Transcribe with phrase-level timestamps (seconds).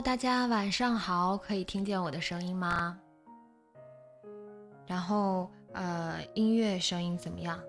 [0.00, 2.98] 大家晚上好，可以听见我的声音吗？
[4.86, 7.60] 然后，呃，音乐声音怎么样？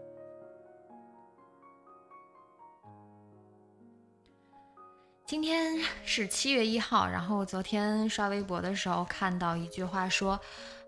[5.25, 10.39] 今天是七月一号，然后昨天刷微博的时候看到一句话说，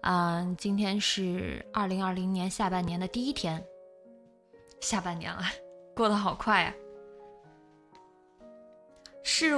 [0.01, 3.61] 嗯，今天是二零二零年下半年的第一天，
[4.79, 5.41] 下半年了，
[5.93, 6.73] 过得好快呀！
[9.23, 9.55] 是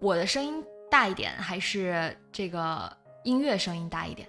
[0.00, 0.62] 我的声音。
[0.94, 2.88] 大一点还是这个
[3.24, 4.28] 音乐声音大一点？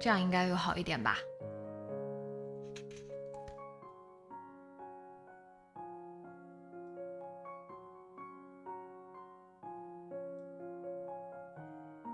[0.00, 1.18] 这样应该会好一点吧。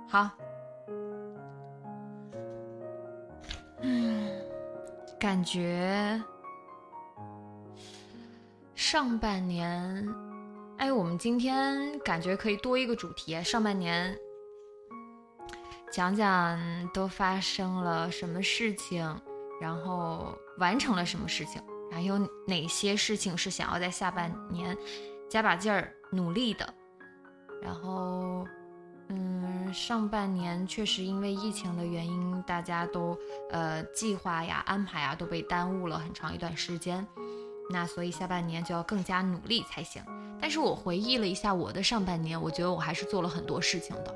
[0.09, 0.29] 好。
[3.85, 4.22] 嗯
[5.23, 6.21] 感觉
[8.75, 10.05] 上半年，
[10.79, 13.41] 哎，我们今天感觉可以多一个主题。
[13.45, 14.19] 上半年
[15.93, 16.59] 讲讲
[16.93, 19.17] 都发生了什么事情，
[19.61, 24.77] 然后完成了什么事情，还有哪些事情是想要在下半年
[25.31, 26.75] 加把劲儿努力的，
[27.63, 28.45] 然后。
[29.15, 33.15] 嗯，上半年确实因为疫情的原因，大家都
[33.51, 37.07] 呃计划呀、安排啊都被耽误了很长一段时间。
[37.69, 40.03] 那所以下半年就要更加努力才行。
[40.41, 44.15] 但是我回忆了一下我的上半年，我觉得我还是做了很多事情的。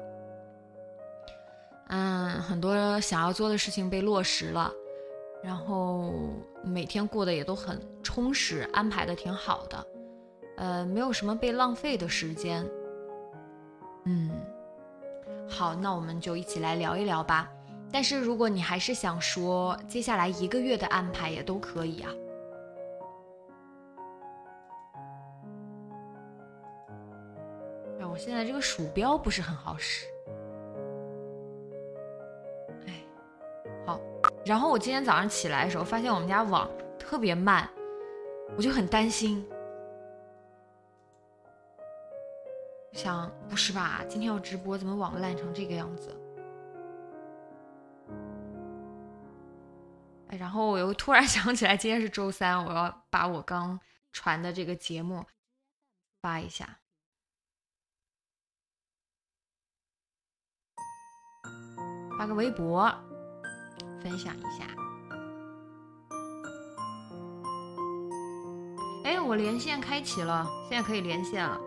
[1.88, 4.72] 嗯，很多想要做的事情被落实了，
[5.44, 6.14] 然后
[6.64, 9.86] 每天过得也都很充实，安排的挺好的。
[10.56, 12.66] 呃，没有什么被浪费的时间。
[14.06, 14.30] 嗯。
[15.48, 17.50] 好，那我们就一起来聊一聊吧。
[17.92, 22.10] 但是如果你还是想说接下来一个月的安排，也都可以啊。
[28.00, 30.04] 哎，我现在这个鼠标不是很好使。
[32.86, 32.94] 哎，
[33.86, 34.00] 好。
[34.44, 37.68] 然后我今天早上起来的时候，发现我们家网特别慢，
[38.56, 39.46] 我就很担心。
[42.96, 44.02] 想不是吧？
[44.08, 46.16] 今天要直播，怎么网烂成这个样子？
[50.28, 53.78] 哎，然后我又突然 想起来，今天是周三，我要把我刚
[54.12, 55.24] 传的这个节目
[56.22, 56.78] 发一下，
[62.18, 62.90] 发个微博
[64.02, 64.66] 分享一下。
[69.04, 71.60] 哎，我连线开启了，现在可以连线了。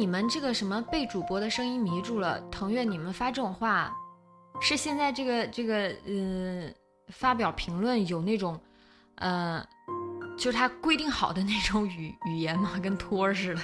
[0.00, 2.40] 你们这个什么被主播的声音迷住了？
[2.50, 3.94] 腾越，你们发这种话，
[4.58, 6.74] 是现在这个这个嗯，
[7.08, 8.58] 发表评论有那种，
[9.16, 9.62] 呃，
[10.38, 12.78] 就是他规定好的那种语语言吗？
[12.82, 13.60] 跟托似的，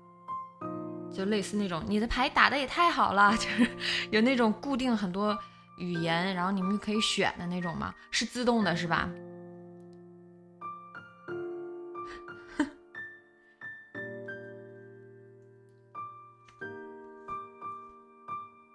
[1.10, 3.66] 就类似那种，你的牌打的也太好了，就是
[4.10, 5.34] 有那种固定很多
[5.78, 7.94] 语言，然后你们可以选的那种吗？
[8.10, 9.08] 是自动的，是吧？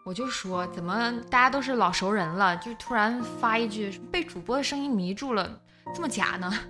[0.06, 5.60] 我就说，怎么大家都是老熟人了，就突然发一句被主播的声音迷住了，
[5.96, 6.54] 这么假呢？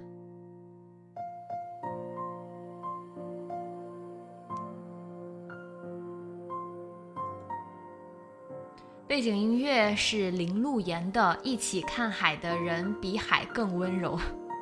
[9.06, 14.18] 背景音乐是林路言的《一起看海的人比海更温柔》，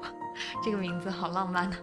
[0.66, 1.78] 这个名字好浪漫呢。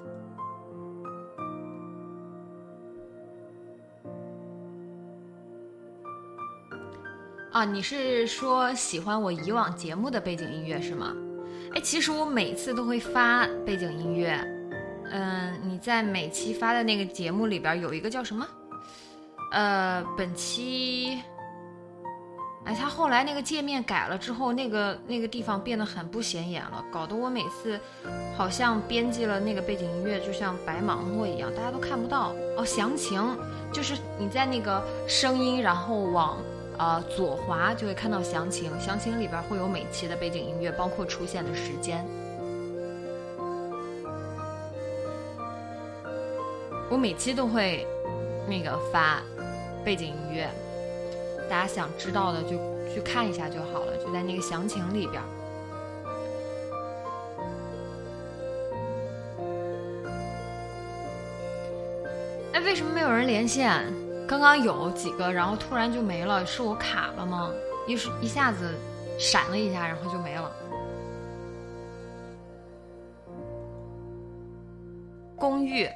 [7.53, 11.13] 啊，你是说喜欢我以往节目的背景音乐是吗？
[11.75, 14.41] 哎，其实我每次都会发背景音乐。
[15.11, 18.47] 嗯，你在每期发的那个节目里边有一个叫什么？
[19.51, 21.21] 呃，本期，
[22.65, 27.81] 哎，他后来那个界面改了之后，那个那个地方变得很不显眼了，搞得我每次
[28.37, 32.33] 好像编辑了那个背景音乐，就像白忙活一样，大家都看不到。
[32.57, 33.21] 哦，详情
[33.73, 36.39] 就是你在那个声音，然后往。
[36.81, 42.03] 呃，左滑就会看到详情，详情里边会有每期的背景音乐，包括出现的时间。
[46.91, 47.87] 我每期都会
[48.49, 49.21] 那个发
[49.85, 50.49] 背景音乐，
[51.51, 52.57] 大家想知道的就
[52.89, 55.23] 去看一下就好了，就在那个详情里边。
[62.65, 63.85] 为什么没有人连线？
[64.31, 67.51] 刚刚有几个，然后突然就没了，是我卡了吗？
[67.85, 68.79] 一是一下子
[69.19, 70.49] 闪了一下，然后就没了。
[75.35, 75.89] 公寓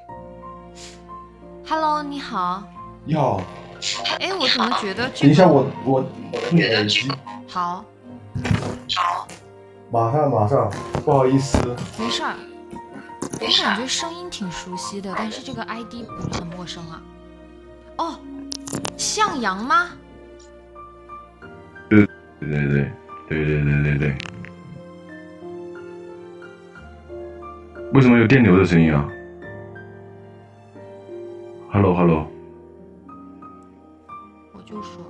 [1.64, 2.64] ，Hello，你好。
[3.04, 3.40] 你好。
[4.18, 5.08] 哎，我怎么觉得？
[5.10, 6.04] 等一下，我我
[6.50, 7.08] 听耳机。
[7.46, 7.84] 好。
[8.96, 9.28] 好。
[9.92, 10.68] 马上马上，
[11.04, 11.56] 不好意思。
[11.96, 12.34] 没事儿。
[13.20, 17.00] 我感觉声音挺熟悉的，但是这个 ID 不是很陌生啊。
[17.98, 18.18] 哦，
[18.96, 19.88] 向阳吗？
[21.88, 22.06] 对
[22.40, 22.90] 对对对
[23.28, 24.16] 对对对对对。
[27.92, 29.08] 为什么有电流的声音啊
[31.70, 32.26] ？Hello Hello。
[34.52, 35.00] 我就说。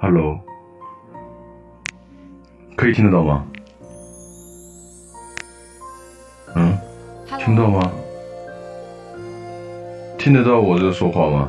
[0.00, 0.38] Hello。
[2.76, 3.44] 可以听得到吗？
[6.54, 6.78] 嗯。
[7.38, 7.90] 听到吗？
[10.26, 11.48] 听得到我这说话吗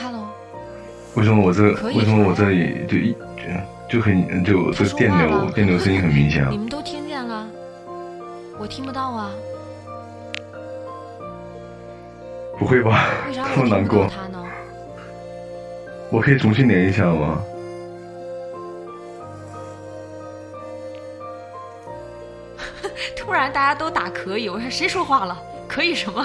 [0.00, 0.26] ？Hello。
[1.14, 3.14] 为什么我这为什么我这里就一
[3.86, 6.48] 就很就这电流电流声音很明显啊？
[6.50, 7.46] 你们都听见了，
[8.58, 9.30] 我听不到啊。
[12.58, 13.08] 不会吧？
[13.30, 14.08] 这 么难过？
[16.10, 17.42] 我可以重新连一下吗？
[23.14, 25.38] 突然大家都打可以，我说谁说话了？
[25.72, 26.22] 可以什么？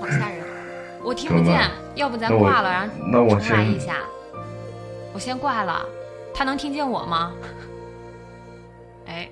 [0.00, 0.42] 好吓人！
[1.04, 1.60] 我听不见，
[1.94, 3.96] 要不咱挂了，然后重来一下。
[5.12, 5.84] 我先挂了，
[6.32, 7.34] 他能听见我吗？
[9.04, 9.28] 哎，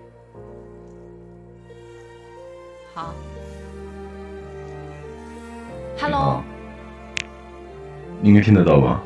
[2.94, 3.14] 好
[5.98, 6.42] ，Hello，
[8.22, 9.00] 应该听得到吧？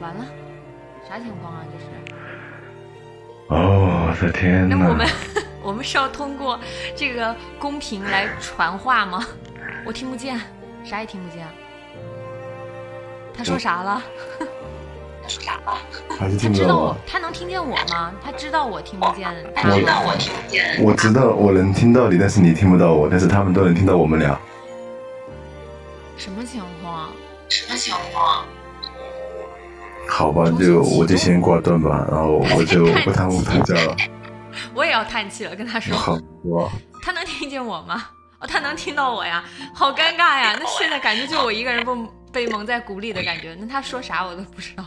[0.00, 0.24] 完了，
[1.08, 1.64] 啥情况啊？
[1.72, 1.86] 这是？
[3.48, 4.76] 哦，我的天哪！
[4.76, 5.04] 那我们。
[5.66, 6.56] 我们是要通过
[6.94, 9.26] 这个公屏来传话吗？
[9.84, 10.40] 我听不见，
[10.84, 11.44] 啥也听不见。
[13.36, 14.00] 他说啥了？
[15.20, 15.76] 他说啥了？
[16.16, 16.96] 还是听不到我？
[17.04, 18.12] 他能听见我吗？
[18.24, 19.28] 他知道我听不见。
[19.56, 20.80] 他知道我听不见。
[20.84, 24.38] 我知道我能听到你，但是你听不到我，但是他们都能听到我们俩。
[26.16, 27.10] 什么情况？
[27.48, 28.44] 什么情况？
[30.08, 33.96] 好吧，就我就先挂断吧，然后我就 不耽误大家了。
[34.76, 35.96] 我也要叹气了，跟他说。
[37.02, 38.10] 他能听见我吗？
[38.38, 39.42] 哦，他能听到我呀，
[39.74, 40.54] 好尴尬呀。
[40.60, 43.54] 那现在感觉就我一个人被被蒙在鼓里的感觉。
[43.58, 44.84] 那他说啥我都不知道。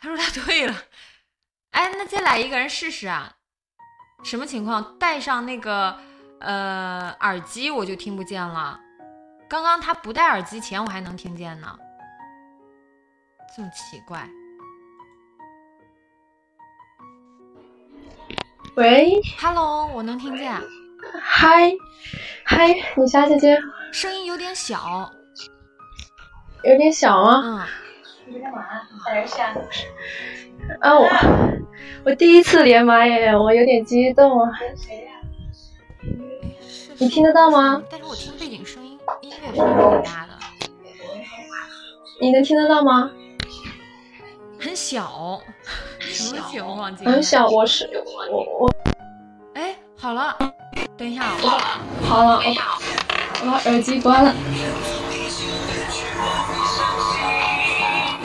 [0.00, 0.74] 他说他退了。
[1.72, 3.34] 哎，那再来一个人试试啊？
[4.24, 4.96] 什么情况？
[4.98, 5.98] 戴上那个
[6.40, 8.80] 呃耳机我就听不见了。
[9.48, 11.78] 刚刚他不戴耳机前我还能听见呢。
[13.54, 14.28] 这么奇怪。
[18.78, 20.52] 喂，Hello，我能听见。
[21.20, 21.72] 嗨，
[22.44, 23.58] 嗨，你小姐姐，
[23.90, 25.10] 声音有点小，
[26.62, 27.42] 有点小吗？
[27.44, 27.66] 嗯。
[28.28, 28.64] 你在干嘛？
[29.04, 29.52] 打游戏啊？
[30.80, 31.10] 啊，我
[32.04, 34.48] 我第一次连麦耶，我有点激动啊。
[34.76, 35.10] 谁呀？
[36.98, 37.82] 你听得到吗？
[37.90, 40.38] 但是我听背景声音，音乐声音挺大的。
[42.20, 43.10] 你能听得到吗？
[44.60, 45.40] 很小。
[46.08, 46.94] 什么情况？
[46.96, 47.88] 很小，我是
[48.30, 48.74] 我我。
[49.54, 50.36] 哎，好了，
[50.96, 51.48] 等一下，我
[52.06, 52.44] 好了，我
[53.40, 54.32] 我把耳机关了。
[54.32, 54.38] 你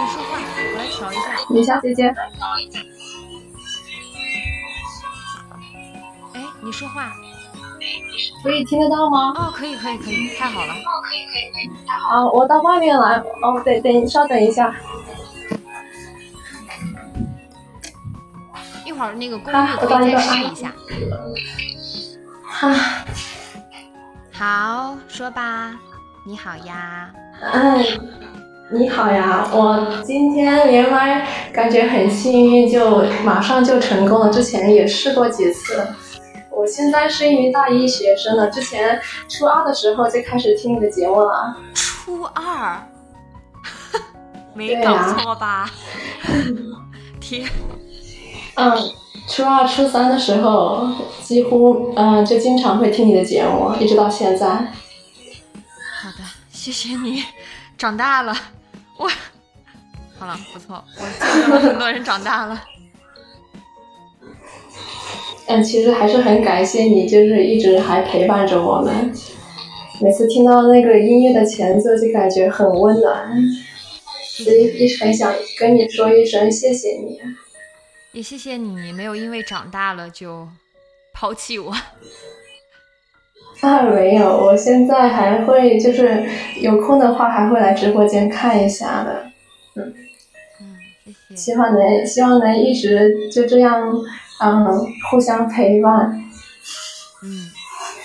[0.08, 0.40] 说话，
[0.74, 1.22] 我来调一下。
[1.50, 2.08] 李霞姐姐。
[6.34, 7.12] 哎，你说话。
[8.42, 9.34] 可以听得到吗？
[9.36, 10.74] 哦，可以，可以，可以，太好了。
[10.74, 12.32] 哦，可以，可以，可以，太好了。
[12.32, 13.18] 我到外面来。
[13.18, 14.74] 哦，等等，稍等一下。
[18.86, 20.74] 一会儿那个公寓可以再试一下。
[24.32, 25.74] 好，说吧。
[26.25, 27.12] 你好呀。
[27.42, 27.84] 嗯，
[28.72, 29.48] 你好呀。
[29.52, 34.30] 我今天连麦，感觉很幸运，就马上就成功了。
[34.30, 35.86] 之前也试过几次。
[36.50, 41.58] 我现在是一名大一学生了，之前初二的时候就开始听你的节目了。
[41.74, 42.82] 初二？
[44.54, 45.70] 没搞错吧？
[47.20, 47.50] 天。
[48.56, 48.72] 嗯，
[49.28, 50.88] 初二、初三的时候，
[51.22, 54.48] 几乎嗯就经常会听你的节目，一直到现在。
[54.48, 57.24] 好的，谢谢你，
[57.78, 58.36] 长大了，
[58.98, 59.10] 我
[60.20, 62.62] 好了，不错，我见到了很多人长大了。
[65.48, 69.14] 嗯，其实还是很感谢你，就是一直还陪伴着我们。
[70.00, 73.34] 每次听到那个音乐的前奏，就感觉很温暖，
[74.24, 77.20] 所以一直很想跟你说一声谢谢你。
[78.13, 80.48] 也谢谢你没有因为长大了就
[81.13, 81.74] 抛弃我。
[83.62, 86.24] 啊，没有，我现在还会就是
[86.62, 89.25] 有空的话还会来直播间看一下的。
[89.75, 89.93] 嗯
[90.62, 91.36] 嗯，谢谢。
[91.36, 93.91] 希望能希望能一直就这样，
[94.41, 94.67] 嗯，
[95.10, 96.22] 互相陪伴。
[97.24, 97.51] 嗯，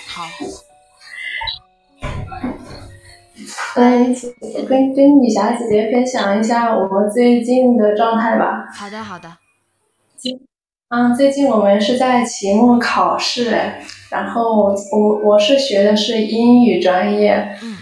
[0.08, 0.24] 好。
[3.76, 3.98] 来，
[4.68, 8.66] 跟跟女侠姐姐分享一下我最近的状态吧。
[8.74, 9.38] 好的，好的。
[10.18, 10.40] 今，
[10.88, 13.56] 啊，最近我们是在期末考试，
[14.10, 17.56] 然后我我是学的是英语专业。
[17.62, 17.76] 嗯。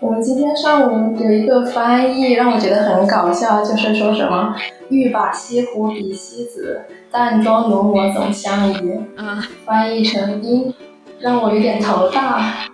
[0.00, 4.56] 我们今天上午有一个翻译让我觉得很搞笑，就是说什么
[4.90, 6.80] “欲把西湖比西子，
[7.12, 8.98] 淡妆浓抹总相宜”。
[9.16, 9.40] 嗯。
[9.64, 10.74] 翻译成英，
[11.20, 12.66] 让我有点头大。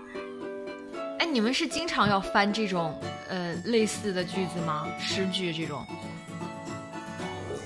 [1.19, 2.95] 哎你们是经常要翻这种
[3.29, 4.87] 呃类似的句子吗？
[4.99, 5.85] 诗句这种？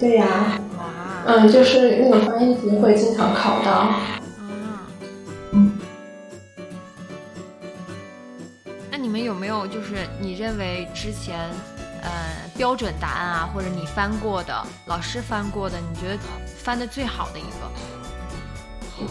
[0.01, 0.59] 对呀，
[1.27, 3.93] 嗯，就是那个翻译题会经常考到。
[5.53, 5.79] 嗯。
[8.91, 11.39] 那你们有没有就是你认为之前
[12.03, 12.11] 呃
[12.57, 16.19] 标准答案啊，或者你翻过的老师翻过的，你觉得
[16.57, 19.07] 翻的最好的一个？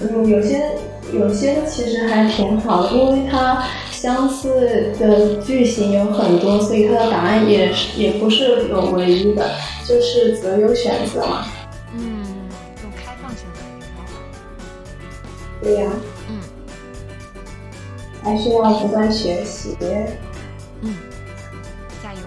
[0.00, 0.76] 嗯，有些
[1.12, 9.50] 有些其实还挺好的，因为它相似的句型有很多，所以它的答案也是也不是有唯一的，
[9.84, 11.46] 就是择优选择嘛。
[11.94, 12.24] 嗯，
[12.76, 14.04] 这种开放性的挺好。
[15.62, 15.90] 对呀。
[16.28, 16.38] 嗯。
[18.22, 19.76] 还需要不断学习。
[20.82, 20.94] 嗯，
[22.02, 22.20] 加油。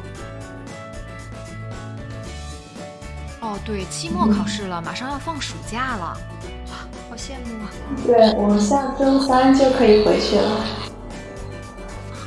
[3.39, 6.17] 哦，对，期末考试了，马上要放暑假了。
[7.11, 7.67] 好羡慕啊！
[8.07, 10.65] 对我下周三就可以回去了，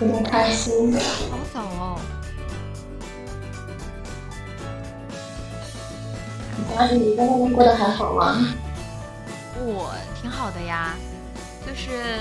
[0.03, 0.93] 有点开心。
[1.31, 1.99] 好早哦！
[6.76, 8.47] 阿姨，你在那边过得还好吗？
[9.57, 10.95] 我挺好的呀，
[11.67, 12.19] 就是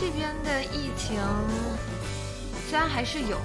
[0.00, 1.20] 这边的疫情
[2.66, 3.36] 虽然还是有。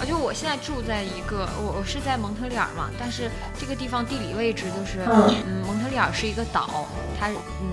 [0.00, 5.04] 而且我现在住在一个，我我是在蒙特利尔嘛，但是这个地方地理位置就是，
[5.46, 6.86] 嗯，蒙特利尔是一个岛，
[7.18, 7.72] 它嗯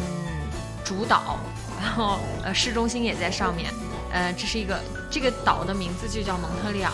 [0.84, 1.38] 主岛，
[1.82, 3.72] 然后呃市中心也在上面，
[4.12, 6.92] 呃这是一个这个岛的名字就叫蒙特利尔，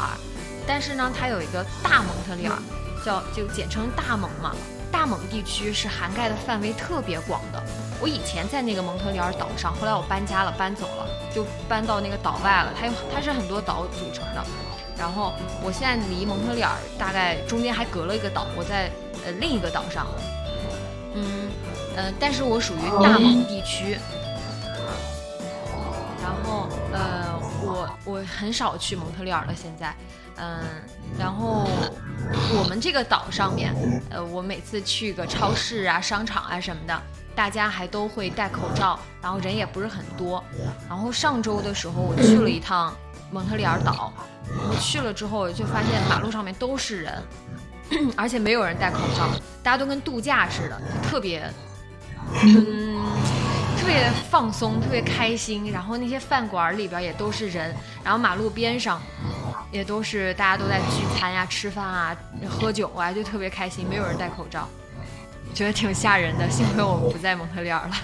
[0.65, 2.57] 但是呢它有一个大蒙特利尔，
[3.05, 4.55] 叫就简称大蒙嘛，
[4.91, 7.61] 大蒙地区是涵盖的范围特别广的。
[7.99, 14.45] 我以前在那个蒙特利尔岛上，后来我搬家了，搬走了，就搬到那个岛外了，它有它是很多岛组成的。
[14.97, 18.89] 然后我现在离蒙特利尔大概中间还隔了一个岛，我在
[19.25, 20.07] 呃另一个岛上，
[21.13, 21.49] 嗯
[21.95, 23.97] 呃，但是我属于大蒙地区。
[26.21, 29.95] 然后呃，我我很少去蒙特利尔了，现在，
[30.35, 30.59] 嗯，
[31.17, 31.65] 然后
[32.53, 33.73] 我们这个岛上面，
[34.09, 37.01] 呃，我每次去个超市啊、商场啊什么的，
[37.33, 40.43] 大家还都会戴口罩，然后人也不是很多。
[40.89, 42.93] 然后上周的时候我去了一趟
[43.31, 44.11] 蒙特利尔岛。
[44.69, 47.23] 我去了之后，就发现马路上面都是人，
[48.15, 49.27] 而且没有人戴口罩，
[49.61, 51.43] 大家都跟度假似的，特别，
[52.43, 52.97] 嗯，
[53.77, 55.69] 特别放松，特别开心。
[55.71, 59.01] 然后那些饭馆里边也都是人，然后马路边上
[59.69, 62.15] 也都是大家都在聚餐呀、吃饭啊、
[62.49, 64.65] 喝酒啊，就特别开心，没有人戴口罩，
[65.53, 66.49] 觉得挺吓人的。
[66.49, 67.95] 幸亏我们不在蒙特利尔了。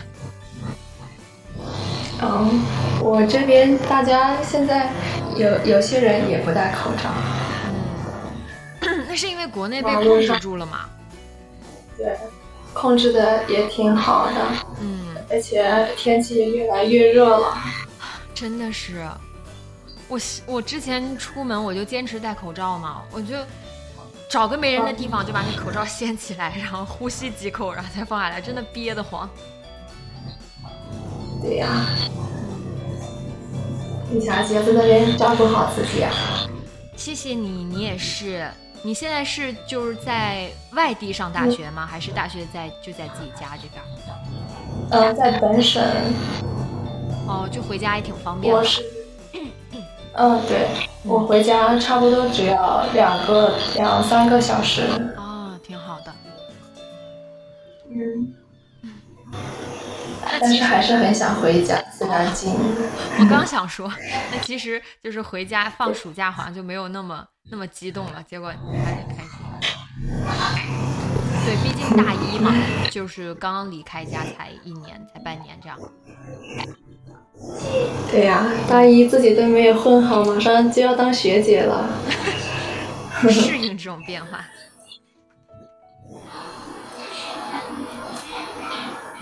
[2.26, 2.62] 嗯，
[3.02, 4.90] 我这边大家现在
[5.36, 7.10] 有有些人也不戴口罩。
[8.82, 10.86] 嗯， 那是因为国内被控制住了嘛？
[11.98, 12.16] 对，
[12.74, 14.34] 控制的也挺好的。
[14.80, 17.58] 嗯，而且天气越来越热了。
[18.34, 19.06] 真的是，
[20.08, 23.36] 我我之前出门我就坚持戴口罩嘛，我就
[24.30, 29.30] 找个没人的地方就把那口罩掀起来，然后呼吸几口，然后再放下来，真的憋得慌。
[31.44, 31.86] 对呀，
[34.10, 36.10] 你小姐在那边照顾好自己啊。
[36.96, 38.50] 谢谢你，你也是。
[38.82, 41.86] 你现在是就是在外地上大学吗？
[41.86, 43.84] 还是大学在就在自己家这边？
[44.92, 45.84] 嗯，在本省。
[47.28, 48.54] 哦，就回家也挺方便。
[48.54, 48.82] 我是，
[50.14, 50.68] 嗯，对，
[51.04, 54.84] 我回家差不多只要两个两三个小时。
[55.18, 56.14] 哦，挺好的。
[57.90, 58.34] 嗯。
[60.44, 62.54] 但是还是很想回家，虽然近。
[62.54, 63.90] 我刚想说，
[64.30, 68.22] 那其实就是回家放暑假，好像就没有那么那么激动了。
[68.30, 69.32] 结果还挺开心。
[71.46, 72.54] 对，毕竟大一嘛，
[72.92, 75.80] 就是刚刚离开家才一年，才半年这样。
[78.12, 81.88] 对呀，大一自己都没有混好，马上就要当学姐了。
[83.32, 84.44] 适应这种变化。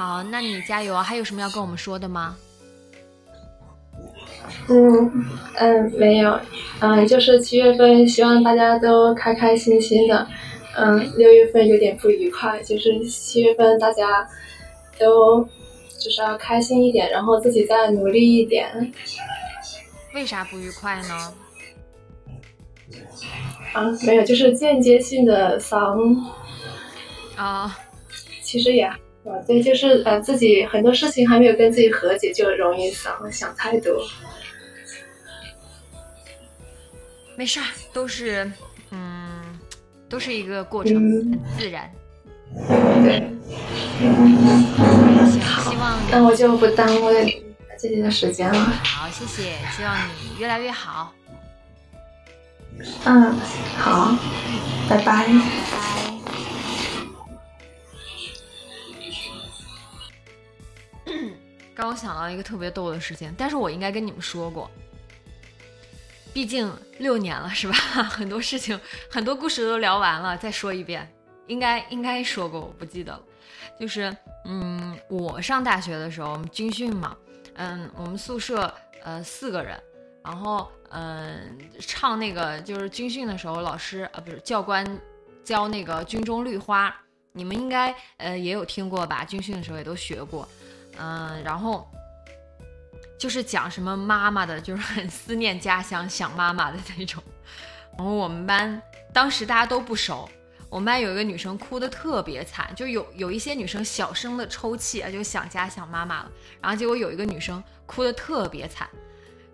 [0.01, 1.03] 好，那你加油啊！
[1.03, 2.35] 还有什么要跟我们说的吗？
[4.67, 5.25] 嗯
[5.57, 6.39] 嗯，没有，
[6.79, 10.27] 嗯，就是七月份，希望大家都开开心心的。
[10.75, 14.27] 嗯，六月份有点不愉快，就是七月份大家
[14.97, 15.43] 都
[15.99, 18.91] 就是要开心一点，然后自己再努力一点。
[20.15, 21.33] 为啥不愉快呢？
[23.73, 25.99] 啊，没有，就是间接性的丧。
[27.35, 27.77] 啊，
[28.41, 28.91] 其实也，
[29.23, 34.03] 啊，对，就是呃，自己很多事情还没有跟自己和解，就容易想，想太多。
[37.35, 38.51] 没事儿，都是，
[38.91, 39.59] 嗯，
[40.09, 41.91] 都是一个过程，很自然。
[43.03, 43.23] 对。
[45.63, 47.11] 希望那我就不耽误
[47.77, 48.59] 姐姐的时间了。
[48.83, 51.13] 好，谢谢，希望你越来越好。
[53.05, 53.35] 嗯，
[53.77, 54.17] 好，
[54.89, 55.03] 拜拜。
[55.03, 56.00] 拜拜。
[61.81, 64.69] 让我想到一个特别逗的事情，但是我应该跟你们说过。
[66.31, 67.73] 毕竟六年了，是吧？
[68.07, 71.11] 很多事情，很多故事都聊完了，再说一遍，
[71.47, 73.23] 应该应该说过，我不记得了。
[73.79, 77.17] 就是，嗯，我上大学的时候，我们军训嘛，
[77.55, 78.71] 嗯，我们宿舍
[79.03, 79.81] 呃四个人，
[80.23, 84.85] 然后嗯唱那个就是军训的时候，老师啊不是教官
[85.43, 86.95] 教那个军中绿花，
[87.31, 89.25] 你们应该呃也有听过吧？
[89.25, 90.47] 军训的时候也都学过，
[90.97, 91.87] 嗯，然后。
[93.19, 97.21] 就是讲什么妈妈的，就是很思念家乡、想妈妈的那种。
[97.95, 98.81] 然后我们班
[99.13, 100.27] 当时大家都不熟，
[100.71, 106.31] 我们班有一个女生哭的特别惨，就有有一些女生小声的抽泣啊，就想家想妈妈了。
[106.59, 108.89] 然后结果有一个女生哭的特别惨，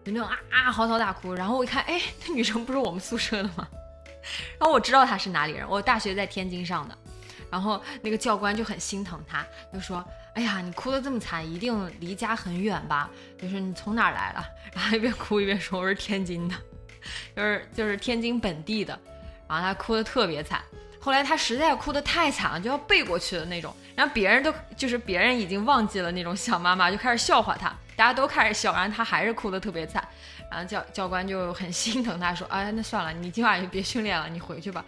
[0.06, 1.34] 就那种啊啊嚎啕大哭。
[1.34, 3.68] 然后我一看，哎，那女生不是我们宿舍的吗？
[4.58, 6.98] 然后我知道她是哪里人，我大学在天津上的。
[7.52, 10.02] 然后那个教官就很心疼她，就说。
[10.38, 13.10] 哎呀，你哭得这么惨，一定离家很远吧？
[13.42, 14.46] 就是你从哪儿来了？
[14.72, 16.56] 然后一边哭一边说我是天津的，
[17.36, 19.00] 就是就是天津本地的。
[19.50, 20.62] 然后他哭得特别惨，
[21.00, 23.76] 后来他实在哭得太惨了，就要背过去的那种。
[23.96, 30.08] 然后别人都就是别人已经忘记了那种想妈妈，就开始笑话他，大家都开始笑，然后他还是哭得特别惨。
[30.52, 34.86] 然后教教官就很心疼他，说：“哎，那算了，你今晚就别训练了，你回去吧。”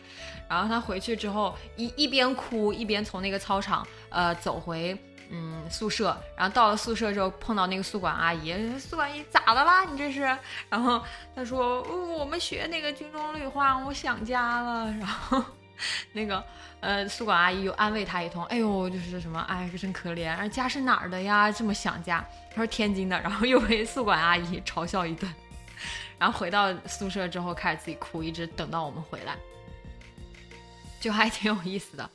[0.48, 4.96] 然后他回去之后一一边哭一边从那个操场呃走回。
[5.32, 9.86] 嗯，宿舍，然后到了宿舍之后碰到那个宿管阿姨，宿管阿姨咋的啦？
[9.86, 10.22] 你这是？
[10.70, 11.04] 然后
[11.36, 11.84] 他说，
[12.18, 14.92] 我们学那个军中绿花，我想家了。
[14.94, 15.44] 然后
[16.14, 16.44] 那个
[16.80, 21.52] 呃，宿管阿姨又安慰他一通，哎呦，就是什么，哎，真可怜，家是哪儿的呀？
[21.52, 22.26] 这么想家？
[22.50, 25.32] 他说天津的，然后又被宿管阿姨嘲笑一顿。
[26.18, 29.38] 然后回到宿舍之后开始自己哭，一直等到我们回来，
[31.00, 32.10] 就还挺有意思的。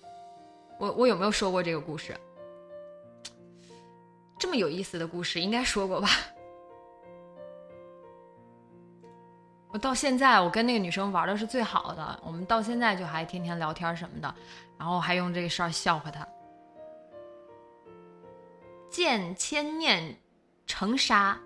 [0.78, 2.14] 我我有没有说过这个故事？
[4.44, 6.08] 这么有意思的故事应该说过吧？
[9.68, 14.34] 我到现在我跟那个女生玩的是最好的，我们到现在就还天天聊天什么的，
[14.76, 16.28] 然后还用这个事儿笑话她。
[18.90, 20.14] 见千念
[20.66, 21.40] 成沙，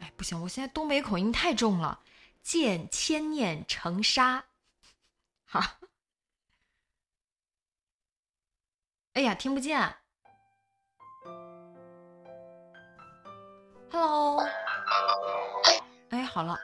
[0.00, 2.00] 哎，不行，我现在东北口音太重了。
[2.42, 4.44] 见千念成沙，
[5.44, 5.62] 好。
[9.12, 9.94] 哎呀，听不见。
[13.90, 14.44] Hello，
[16.10, 16.58] 哎，好了。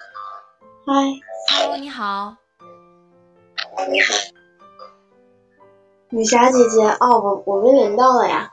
[0.87, 2.37] Hi，Hello，你好。
[3.89, 4.15] 你好，
[6.11, 6.83] 女侠姐姐。
[7.01, 8.53] 哦，我我被连到了呀。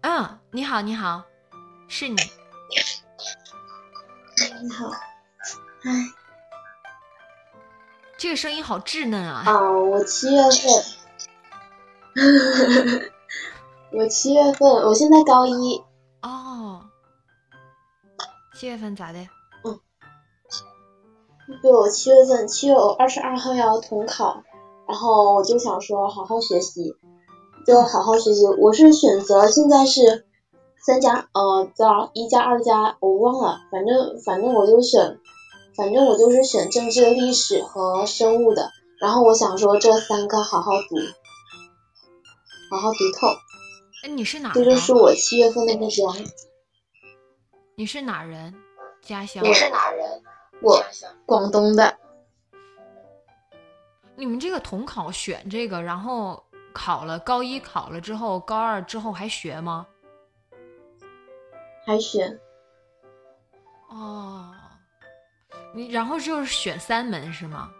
[0.00, 1.24] 嗯，你好，你好，
[1.88, 2.16] 是你。
[4.62, 4.90] 你好。
[5.84, 5.92] 哎。
[8.16, 9.42] 这个声音好稚嫩啊。
[9.46, 10.50] 啊，我七月份。
[13.92, 15.84] 我七月份，我现在高一。
[18.56, 18.58] 哦。
[18.58, 19.18] 七月份咋的？
[19.64, 19.78] 嗯，
[21.60, 24.42] 对我七月份七月二十二号要统考，
[24.88, 26.96] 然后我就想说好好学习，
[27.66, 28.46] 就好好学习。
[28.58, 30.26] 我是选择现在是
[30.78, 35.18] 三加呃加一加二加我忘了，反正反正我就选，
[35.76, 38.70] 反正我就是选政治、历史和生物的。
[38.98, 40.96] 然后我想说这三个好好读，
[42.70, 43.28] 好好读透。
[44.02, 44.52] 哎，你是哪？
[44.54, 46.14] 这就是我七月份的目标。
[47.78, 48.54] 你是哪人？
[49.02, 49.44] 家乡？
[49.44, 50.22] 你是哪人？
[50.62, 50.82] 我
[51.26, 51.98] 广东的。
[54.14, 59.86] 你们这个统考选这个，然后考了高一考了之后，高二之后还学吗？
[61.84, 62.40] 还学。
[63.90, 64.54] 哦，
[65.74, 67.70] 你然后就是选三门是吗？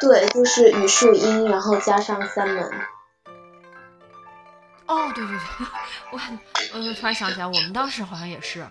[0.00, 2.70] 对，就是语数英，然后加上三门。
[4.90, 5.40] 哦，对对对，
[6.10, 6.18] 我
[6.74, 8.68] 我突然想起来，我们当时好像也是，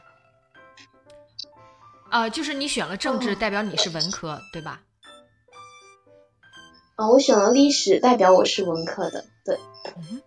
[2.10, 4.82] 啊，就是你选了政治，代表你是文科，对吧？
[6.98, 9.58] 啊，我选了历史，代表我是文科的，对。
[9.96, 10.22] 嗯。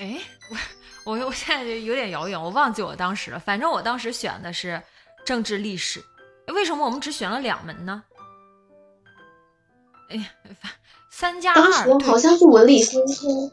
[0.00, 0.20] 哎，
[1.04, 3.38] 我我我现在就有点遥远，我忘记我当时了。
[3.38, 4.82] 反正我当时选的是
[5.24, 6.02] 政治历史，
[6.48, 8.02] 为什么我们只选了两门呢？
[10.10, 10.26] 哎呀，
[11.12, 13.52] 三加二，好像是文理分科。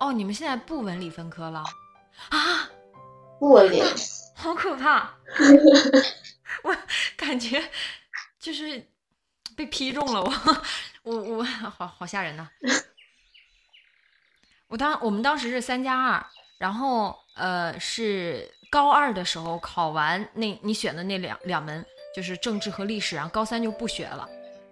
[0.00, 1.62] 哦，你们现在不文理分科了
[2.30, 2.70] 啊？
[3.38, 3.82] 不文理，
[4.34, 5.14] 好可怕！
[6.64, 6.74] 我
[7.14, 7.62] 感觉
[8.40, 8.82] 就是
[9.54, 10.22] 被劈中了，
[11.04, 12.48] 我我我，好好吓人呐！
[14.68, 21.84] 我当我们当时是三加二，然后呃是高二的时候考完那你选的那两两门
[22.16, 24.26] 就是政治和历史，然后高三就不学了。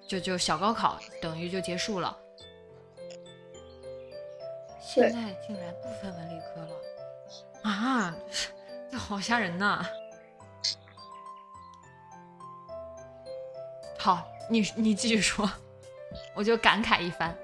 [0.07, 2.16] 就就小高考等于就结束了，
[4.81, 8.16] 现在竟然不分文理科了啊！
[8.90, 9.85] 这好吓人呐！
[13.99, 15.51] 好，你你继续说，
[16.35, 17.37] 我就感慨一番。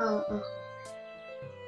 [0.00, 0.42] 嗯嗯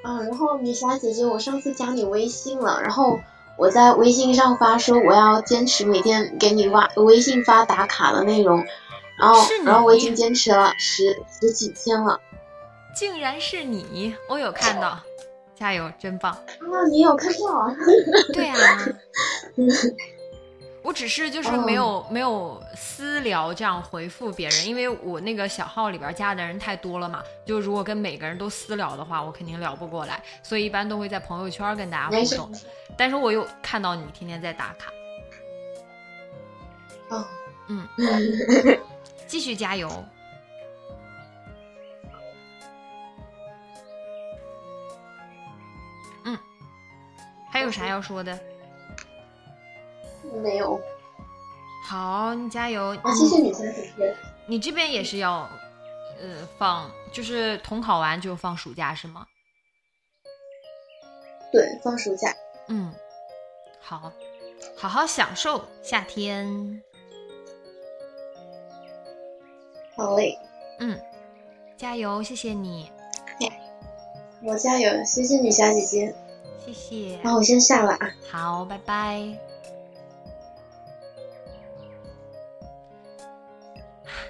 [0.03, 3.21] 嗯，然后米霞姐姐，我上次加你微信了，然后
[3.57, 8.65] 我在微信上发说我要坚持每天给你发微信发打卡的内容。
[9.17, 12.19] 然后，然后我已经坚持了十十几天了，
[12.95, 14.15] 竟然是你！
[14.29, 14.99] 我有看到，
[15.55, 16.31] 加油，真棒！
[16.31, 17.75] 啊，你有看到啊？
[18.31, 18.55] 对啊，
[20.83, 32.51] 我只是就是没有没有私聊这样回复别人，因为我那个小号里边加的人太多了嘛，就如果跟每个人都私聊的话，我肯定聊不过来，所以一般都会在朋友圈跟大家互动。
[32.95, 34.91] 但是我又看到你天天在打卡，
[37.09, 37.25] 哦，
[37.67, 37.87] 嗯。
[39.27, 39.89] 继续加油！
[46.23, 46.37] 嗯，
[47.51, 48.39] 还有啥要说的？
[50.41, 50.79] 没有。
[51.85, 52.97] 好，你加油！
[53.03, 53.53] 啊，谢谢你。
[54.45, 55.49] 你这边也是要，
[56.19, 59.27] 呃，放，就是统考完就放暑假是吗？
[61.51, 62.33] 对，放暑假。
[62.67, 62.93] 嗯，
[63.79, 64.11] 好，
[64.77, 66.81] 好好享受夏天。
[69.97, 70.37] 好嘞，
[70.79, 70.97] 嗯，
[71.75, 72.91] 加油，谢谢你，
[74.43, 76.15] 我加油，谢谢你，小姐姐，
[76.63, 79.19] 谢谢，那我先下了啊，好，拜拜。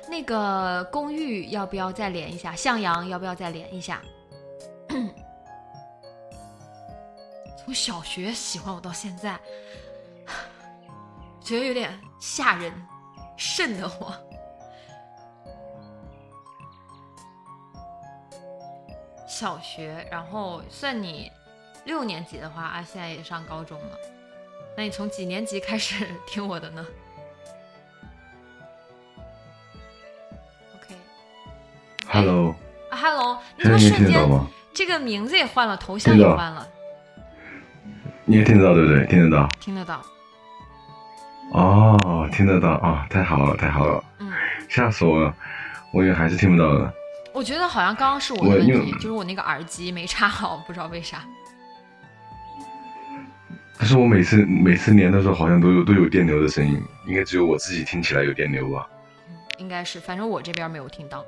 [0.10, 2.56] 那个公寓要不要再连一下？
[2.56, 4.02] 向阳要不要再连一下？
[7.58, 9.38] 从小学喜欢我到现在，
[11.44, 12.72] 觉得有点吓人，
[13.36, 14.18] 瘆得慌。
[19.38, 21.32] 小学，然后算你
[21.86, 23.92] 六年级的话啊，现在也上高中了。
[24.76, 26.84] 那你从几年级开始 听我的呢
[32.08, 32.56] ？OK，Hello，
[32.90, 34.28] 啊，Hello，你怎么瞬间
[34.74, 36.68] 这个名字也换了，头像也换了？
[38.26, 39.06] 你也听得到对不对？
[39.06, 39.48] 听得到？
[39.60, 40.02] 听得到。
[41.54, 43.06] 哦，听得到啊！
[43.08, 44.04] 太好了，太好了。
[44.18, 44.34] 嗯，
[44.68, 45.32] 吓死我了，
[45.94, 46.92] 我以为还是听不到的。
[47.38, 51.24] 我觉得好像刚刚是我的问题，就是我那个耳机没插好，不知道为啥。
[53.78, 58.90] 但是我每次每次连的时候，好像都有都有电流的声音，应该只有我自己听起来有电流吧？
[59.30, 61.24] 嗯，应该是，反正我这边没有听到。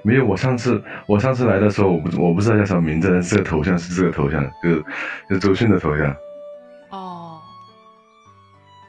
[0.00, 4.84] 没有，我上次我上次来的时候，我不我不知道叫什么名字，这个头像是这个头像，就是
[5.28, 6.16] 就周迅的头像。
[6.88, 7.38] 哦。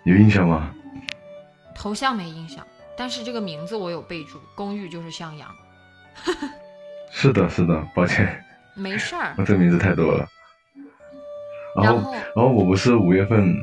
[0.05, 0.73] 有印象吗？
[1.75, 2.65] 头像没印象。
[2.97, 5.47] 但是这个名字我有备注，公寓就是向阳。
[7.11, 8.43] 是的，是的，抱歉。
[8.73, 9.35] 没事儿。
[9.39, 10.27] 我这名字太多了。
[11.75, 13.55] 然后，然后我不是五月份。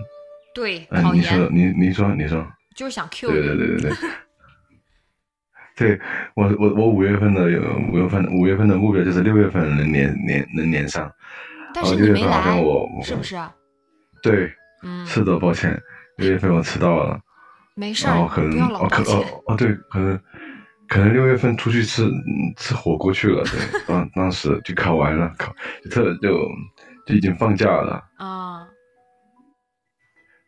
[0.55, 0.87] 对。
[0.91, 2.47] 嗯，你说，你你说，你说。
[2.77, 3.29] 就是想 Q。
[3.29, 3.93] 对对对对对。
[5.77, 6.01] 对
[6.37, 7.61] 我我我五月份的有
[7.93, 11.13] 五月份五月份的目标就是六月份能连连能连上。
[11.75, 12.63] 但是你没来。
[13.03, 13.37] 是不是？
[14.23, 14.53] 对。
[14.83, 15.05] 嗯。
[15.07, 15.77] 是的，抱歉，
[16.19, 17.21] 六月份我迟到了。
[17.75, 20.21] 没事儿，可能哦，可哦哦，对，可能
[20.89, 22.09] 可能六月份出去吃
[22.57, 25.53] 吃火锅去了，对， 当当时就考完了，考
[25.91, 26.49] 特就
[27.07, 28.67] 就已经放假了啊，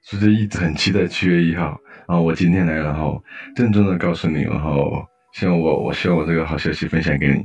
[0.03, 3.23] 所以一直很期待七月一号，然后我今天来，然后
[3.57, 7.45] 郑重的告诉你，然后希望我我希望我这个好消息分享给你，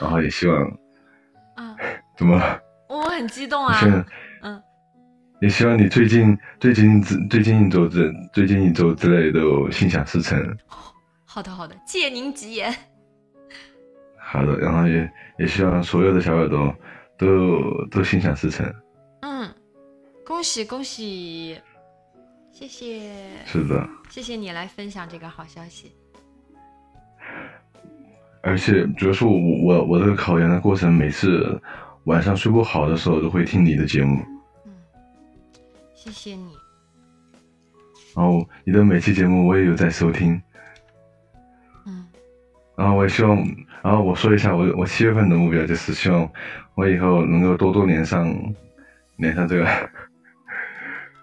[0.00, 0.62] 然后也希望，
[1.56, 1.74] 啊，
[2.18, 2.60] 怎么了？
[2.88, 4.04] 我很激动啊，嗯。
[5.42, 10.38] 也希望你最近最近最近一周之最近一周之内都心想事成。
[11.24, 12.72] 好的好的，借您吉言。
[14.16, 16.72] 好的，然后也也希望所有的小耳朵
[17.18, 18.72] 都都心想事成。
[19.22, 19.52] 嗯，
[20.24, 21.58] 恭喜恭喜，
[22.52, 23.10] 谢谢，
[23.44, 25.90] 是的，谢谢你来分享这个好消息。
[28.44, 31.60] 而且主要是我我我这个考研的过程，每次
[32.04, 34.31] 晚上睡不好的时候都会听你的节目，嗯，
[36.04, 36.52] 谢谢你。
[38.16, 40.42] 然后你的每期节目我也有在收听，
[41.86, 42.04] 嗯，
[42.74, 43.36] 然后我也希望，
[43.84, 46.28] 然后我说一下我我七月份的目标就是希望
[46.74, 48.36] 我以后能够多多连上
[49.16, 49.64] 连上这个。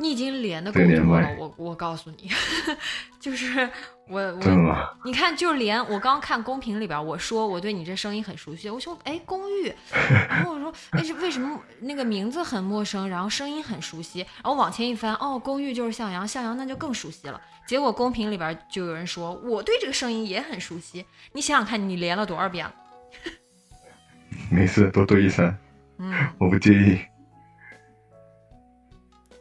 [0.02, 2.32] 你已经连的够多了，我我告诉你，
[3.20, 3.70] 就是
[4.08, 4.96] 我我？
[5.04, 9.74] 你看，就连我刚看公屏里边，我说我对你这声音很熟悉，我说哎公寓，
[10.30, 17.40] 然后我说哎是为什么那个名字很陌生，然后声音很熟悉，然后往前一翻，哦公寓就是向阳，向阳那就更熟悉了。
[17.68, 22.74] 结果公屏里边就有人说我对这个声音也很熟悉，你想想看，你连了多少遍了？
[24.50, 25.56] 没事，多多益善，
[25.98, 26.98] 嗯，我不介意。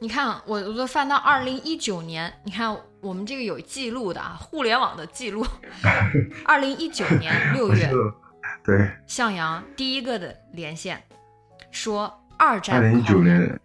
[0.01, 5.45] 你看我我都翻到二零一九年，你看我们这个有记录的啊，互联网的记录，
[6.47, 7.91] 二零一九年 六月。
[8.65, 11.03] 对，向阳第一个的连线，
[11.71, 12.77] 说二战。
[12.77, 13.59] 二零一九年，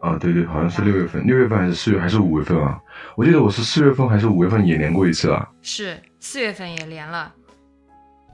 [0.00, 2.80] 啊，对对，好像是六月份，六月份还是四月还是五月份啊？
[3.16, 5.48] 我记得我是四月份还是五月份也连过一次啊。
[5.62, 7.32] 是四月份也连了，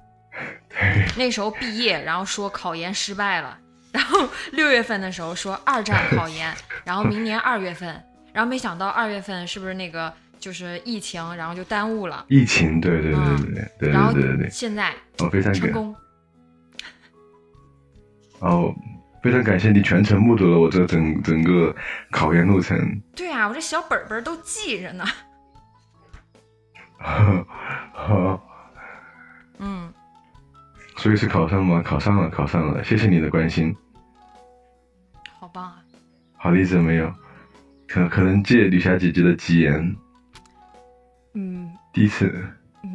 [1.18, 3.58] 那时候毕业，然后说考研失败了，
[3.92, 6.52] 然后六月份的时候说二战 考研，
[6.84, 7.88] 然后明年二月份，
[8.32, 15.94] 然后没想到二月份是不是那个就是疫情，然后就耽误了，疫情，对对对嗯对对对然后对对对，现在哦非常感，成功，
[18.40, 18.74] 哦
[19.22, 21.72] 非常感谢你全程目睹了我这整整个
[22.10, 22.76] 考研路程。
[23.14, 25.04] 对啊，我这小本本都记着呢，
[27.94, 28.42] 好，
[29.58, 29.92] 嗯，
[30.96, 31.82] 所以是考上吗？
[31.82, 33.74] 考上了，考上了，谢谢你的关心。
[35.38, 35.82] 好棒啊，
[36.36, 37.12] 好例子没有？
[37.88, 39.96] 可可能借吕霞姐姐的吉言，
[41.34, 41.70] 嗯。
[41.92, 42.32] 第一次，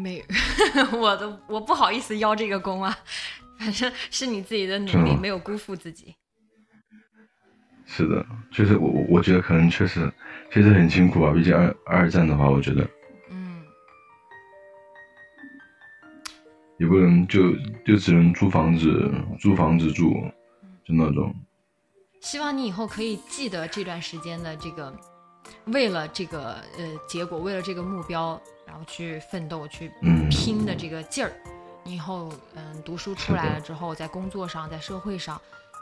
[0.01, 0.23] 没有，
[0.97, 2.97] 我都我不好意思邀这个功啊，
[3.59, 6.15] 反正是你自己的努力，没有辜负自己。
[7.85, 10.11] 是的，就是我我我觉得可能确实
[10.51, 12.87] 确实很辛苦吧，毕竟二二战的话，我觉得
[16.77, 17.53] 也不能就
[17.85, 20.13] 就只能租房子租房子住，
[20.85, 21.33] 就那种。
[22.21, 24.93] 希望你以后可以记得这段时间的这个，
[25.65, 31.31] 为了这个呃结果，为了这个目标，然后去奋斗、去嗯拼的这个劲儿。
[31.83, 35.39] 你以后嗯读书出来了之后，在工作上、在社会上，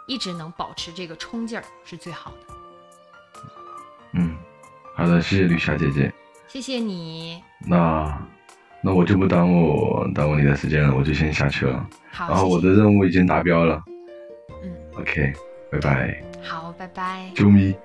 [0.07, 2.37] 一直能保持这个冲劲儿是最好的。
[4.13, 4.37] 嗯，
[4.95, 6.13] 好的，谢谢吕霞姐姐。
[6.47, 8.21] 谢谢你，那
[8.87, 11.83] 那我就不耽误耽误你的时间了，我就先下去了。
[12.11, 13.81] 好，然后我的任务已经达标了
[14.63, 15.33] 嗯，，OK，
[15.71, 16.23] 拜拜。
[16.43, 17.31] 好，拜拜。
[17.33, 17.75] 啾咪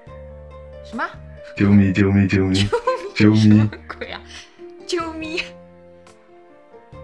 [0.84, 1.02] 什么？
[1.56, 2.68] 啾咪啾咪啾咪
[3.16, 4.20] 啾什么咪，鬼啊？
[4.86, 5.40] 啾咪。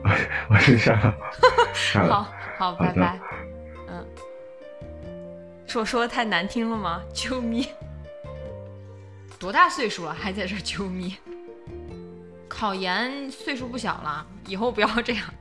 [0.51, 1.17] 我先下了，
[1.73, 2.15] 下了。
[2.15, 2.29] 好
[2.59, 3.19] 好，拜拜。
[3.89, 4.07] 嗯，
[5.67, 7.01] 是我说的太难听了吗？
[7.15, 7.67] 啾咪，
[9.39, 11.17] 多大岁数了还在这儿啾咪？
[12.59, 15.35] 考研岁数不小了，以后不要这样。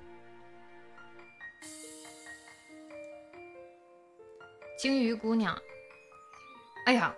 [4.78, 5.58] 鲸鱼姑娘，
[6.86, 7.16] 哎呀，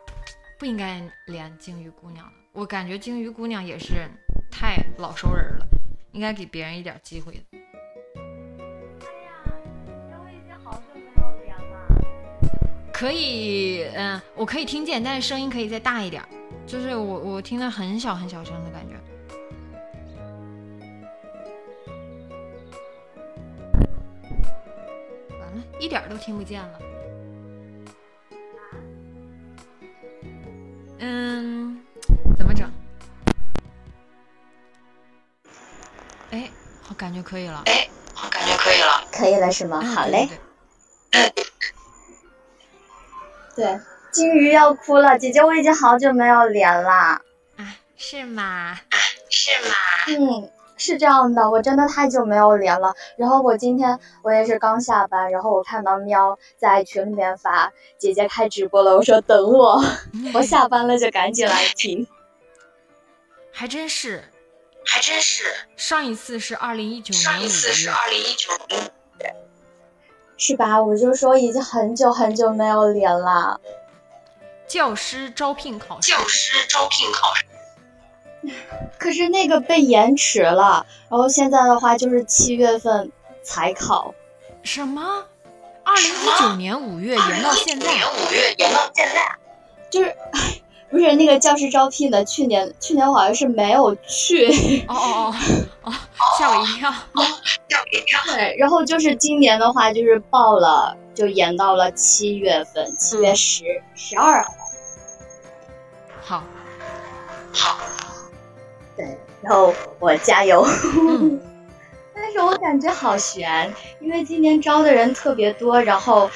[0.59, 2.31] 不应该连鲸鱼姑娘了。
[2.51, 4.07] 我感觉鲸鱼姑娘也是
[4.51, 5.65] 太老熟人了，
[6.11, 7.57] 应该给别人一点机会的。
[12.93, 16.23] 可以，嗯，我可以听见，但是声音可以再大一点，
[16.67, 18.95] 就是我我听得很小很小声的感觉。
[25.79, 26.79] 一点儿都听不见了。
[30.99, 31.81] 嗯，
[32.37, 32.71] 怎么整？
[36.31, 36.49] 哎，
[36.81, 37.61] 好，感觉可以了。
[37.65, 37.87] 哎，
[38.23, 39.03] 我感觉可以了。
[39.11, 39.79] 可以了是吗？
[39.81, 40.27] 嗯好嘞。。
[41.11, 41.45] 对对
[43.55, 43.79] 对 对，
[44.11, 46.89] 金鱼要哭了，姐姐我已经好久没有连了。
[47.57, 48.79] 啊，是吗？
[49.29, 49.75] 是吗？
[50.07, 52.93] 嗯，是这样的，我真的太久没有连了。
[53.17, 59.83] 然后我今天我也是刚下班，然后我看到喵在群里面发姐姐开直播了，我说等我，
[60.33, 62.07] 我下班了就赶紧来听。
[63.51, 64.23] 还真是，
[64.85, 65.43] 还真是。
[65.75, 68.91] 上一次是二零一九上年五一次是月，二零一九年，
[70.37, 70.81] 是吧？
[70.81, 73.59] 我就说已经很久很久没有连了。
[74.67, 76.11] 教师招聘考试。
[76.11, 77.45] 教师招聘考试。
[78.97, 83.11] 可是那个被延迟了，然后现在的话就是七月份
[83.43, 84.13] 才考。
[84.63, 85.25] 什么？
[85.83, 87.93] 二零一九年五月延到现在？
[87.93, 89.35] 年五月延到现在。
[89.89, 90.15] 就是，
[90.91, 94.83] 不是那个教师招聘的，去年去年我好像是没有去。
[94.87, 95.35] 哦哦
[95.83, 95.93] 哦哦，
[96.37, 96.91] 吓我一跳。
[96.91, 98.19] 吓我一跳。
[98.33, 103.63] 对，然后就是今年的话，就是报了，就延到了七月份，七月十
[103.95, 104.53] 十二号。
[106.21, 106.43] 好，
[107.53, 107.77] 好，
[108.97, 110.65] 对，然后我加油。
[111.07, 111.39] 嗯
[112.19, 116.29] 但是我感觉好悬，因为今年招的人特别多，然后，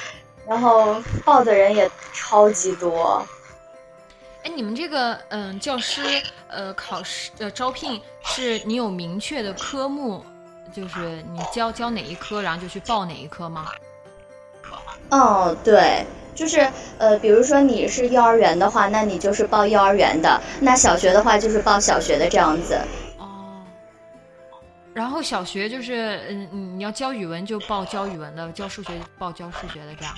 [0.46, 3.20] 然后报的人也超级多。
[4.44, 6.00] 哎，你们这个嗯教师
[6.46, 10.24] 呃考试呃招聘是你有明确的科目，
[10.72, 13.72] 就是你教教哪一科，然后就去报哪一科吗？
[15.10, 16.66] 哦，对，就是
[16.98, 22.78] 呃，比如说你是幼儿园的话，那你就是报幼儿园的；那小学的话就是报小学的这样子。
[23.18, 23.62] 哦，
[24.94, 30.14] 然后小学就是嗯你你要教语文就报教语文的，教数学报教数学的这样。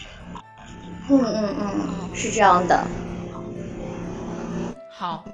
[1.10, 2.82] 嗯嗯嗯，是这样的。
[4.90, 5.24] 好，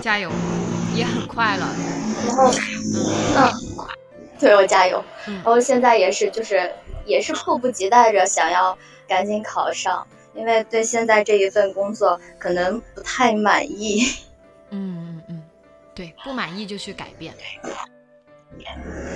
[0.00, 0.30] 加油，
[0.92, 1.76] 也很快了。
[2.24, 2.44] 然后，
[3.34, 3.52] 嗯嗯，
[4.44, 5.02] 对我加油。
[5.26, 6.70] 嗯然后现在也是，就是
[7.06, 8.76] 也是迫不及待着想要
[9.08, 14.02] 赶紧考上，因为对现在这一份工作可能不太满意。
[14.68, 15.42] 嗯嗯嗯，
[15.94, 17.32] 对，不满意就去改变。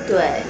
[0.06, 0.42] 对，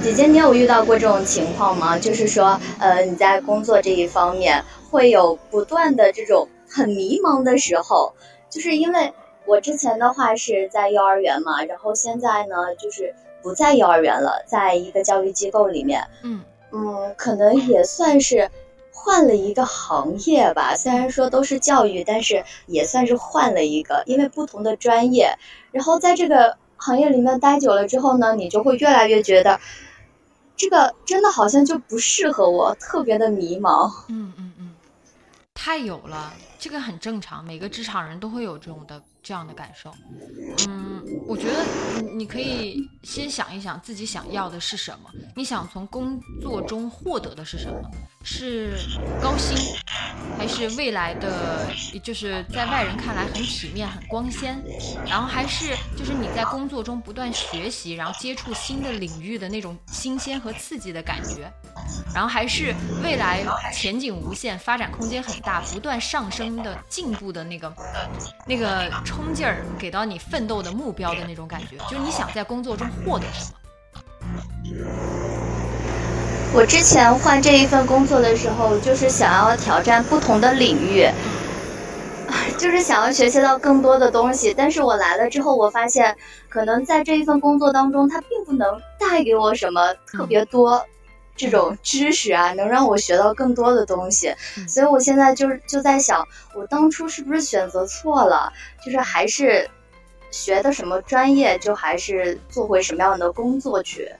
[0.00, 1.98] 姐姐，你有遇到过这种情况吗？
[1.98, 8.14] 就是说，呃，你在工作这一方面会有不断的这种很迷茫的时候，
[8.48, 9.12] 就是因为
[9.44, 18.50] 我之前的话是在幼儿园嘛，然后现在呢就是不在幼儿园了，在一个教育机构里面，嗯嗯，可能也算是
[18.92, 20.76] 换了一个行业吧。
[20.76, 25.36] 虽然说都是教育，但是也算是换了一个，因为不同的专业。
[25.72, 29.58] 然后在这个行业里面待久了之后呢，你就会越来越觉得，
[30.56, 33.90] 这个真的好像就不适合我，特别的迷茫。
[34.08, 34.74] 嗯嗯嗯，
[35.54, 39.94] 太有了，这个很正常，每个职场人都会有这种的这样的感受。
[40.66, 41.64] 嗯，我觉得
[42.02, 47.80] 你你可以先想一想自己想要的是什么，你想从工作中获得的是什么？
[48.24, 48.76] 是
[49.22, 49.56] 高薪，
[50.36, 51.68] 还是未来的
[52.02, 54.60] 就是在外人看来很体面、很光鲜？
[55.06, 61.48] 然后还是就是你在工作中不断学习，然后接触新的领域的那种新鲜和刺激的感觉？
[62.12, 67.72] 然后还是未来前景无限、发展空间很大、不断上升的进步的那个
[68.46, 68.90] 那个
[69.20, 73.58] 冲劲儿，给到你奋斗的目标的那种感觉，就是你想在工作中获得什么？
[76.54, 81.06] 我之前换这一份工作的时候，就是想要挑战不同的领域，
[82.58, 84.54] 就是想要学习到更多的东西。
[84.56, 86.16] 但是我来了之后，我发现
[86.48, 90.82] 可能在这一份工作当中，它并不能带给我什么特别多
[91.46, 94.34] 这种知识啊，能让我学到更多的东西。
[94.56, 98.52] 嗯所以我现在就是就在想，我当初是不是选择错了？
[98.84, 99.68] 就是还是
[100.30, 104.10] 学的什么专业，就还是做回什么样的工作去。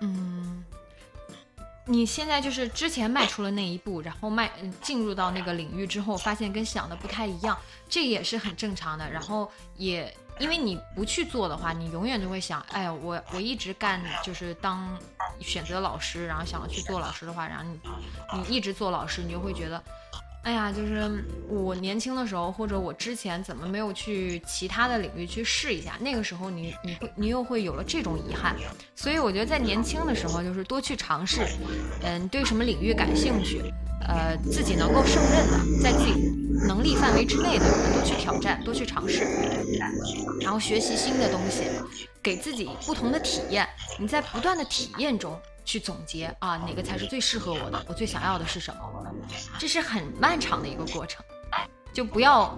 [0.00, 0.64] 嗯，
[1.84, 7.56] 你现在就是之前迈出了那一步，然后迈嗯进入到那个领域之后，发现跟想的不太一样，
[7.88, 9.08] 这也是很正常的。
[9.10, 14.98] 然后也因为你不去做的话，你永远就会想，哎呀，我我一直干就是当
[15.40, 19.82] 选择老师，然后想要去做老师的话，然后你你一直做老师，你就会觉得。
[20.44, 25.98] 哎呀，就是我年轻的时候，或者我之前怎么没有去其他的领域去试一下？
[26.00, 28.56] 那个时候你你会你又会有了这种遗憾，
[28.96, 31.42] 所以我觉得在年轻的时候，就是多去尝试，
[32.02, 33.60] 嗯，对什么领域感兴趣，
[34.06, 36.14] 呃，自己能够胜任的，在自己
[36.66, 39.26] 能力范围之内的，多去挑战，多去尝试，
[40.40, 41.64] 然后学习新的东西，
[42.22, 43.68] 给自己不同的体验。
[43.98, 48.80] 你在不断的体验中去总结啊，哪个才是最适合我的，我最想要的是什么？
[49.58, 51.24] 这是很漫长的一个过程，
[51.92, 52.56] 就不要。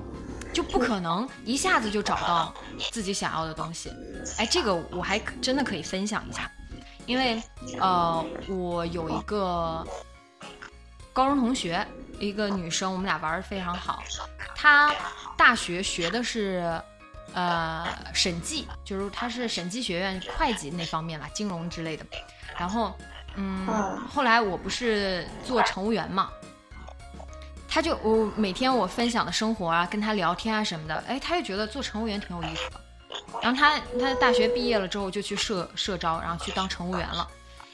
[0.52, 2.52] 就不可能一下子就找到
[2.90, 3.88] 自己想要的东西，
[4.36, 6.50] 哎，这个我还真的可以分享一下，
[7.06, 7.40] 因为
[7.78, 9.86] 呃，我有一个
[11.12, 11.86] 高中同学，
[12.18, 14.02] 一个女生，我们俩玩的非常好。
[14.56, 14.92] 她
[15.38, 16.82] 大学学的是
[17.34, 22.04] 呃审计，就是他是审计学院会计那方面吧，金融之类的。
[22.58, 22.94] 然后
[23.36, 23.66] 嗯，
[24.08, 26.30] 后来我不是做乘务员嘛。
[27.72, 32.80] 他就我每天我分享的生活啊，跟他聊天啊什么的，哎，他就觉得做乘务员挺有意思的。
[33.40, 37.28] 然后他他大学毕业了之后就去社社招，然后去当乘务员了。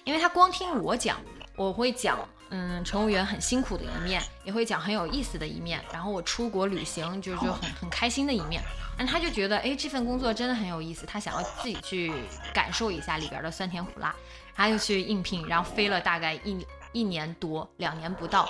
[0.05, 1.17] 因为他光听我讲，
[1.57, 2.19] 我会讲
[2.51, 5.81] 嗯乘务员很辛苦的一面，也会讲很有意思的一面。
[5.93, 8.63] 然后我出国旅行就就很很开心的一面。
[8.97, 12.13] 然后他就觉得哎这份工作真的很有意思，他想要自己去
[12.55, 14.15] 感受一下里边的酸甜苦辣。
[14.55, 18.49] 他就去应聘，然后飞了大概一一年多，两年不到，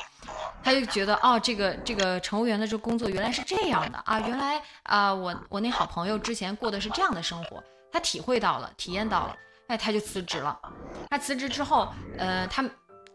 [0.62, 9.36] 他就觉得哦，这个这个乘务员的这个工作原来是这样的啊，原来啊、我我那好朋友之前过的是这样的生活，他体会到了，体验到了，
[9.66, 10.56] 哎，他就辞职了。
[11.10, 12.64] 他辞职之后，呃，他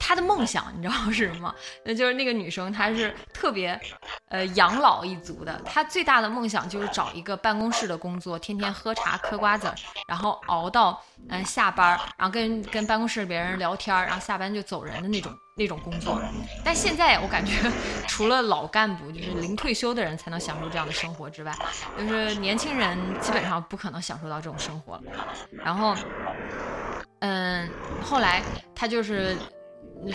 [0.04, 1.54] 他的梦想你知道是什么？
[1.86, 3.80] 那就是那个女生，她是特别
[4.30, 9.76] 呃养老一族的，她最大的梦想就是找一个办公室的工作，天天喝茶嗑瓜子儿，
[10.08, 11.00] 然后熬到
[11.30, 16.20] 嗯、呃下班儿，然后跟跟办公室别人聊天儿，然后下班就走人的那种那种工作。
[16.66, 17.54] 但现在我感觉，
[18.08, 21.56] 除了老干部，就是临退休的人才能享受这样的生活之外，
[21.98, 25.04] 就是年轻人基本上不可能享受到这种生活了。
[25.64, 25.96] 然后，
[27.20, 27.70] 嗯，
[28.04, 28.42] 后来
[28.76, 29.36] 他就是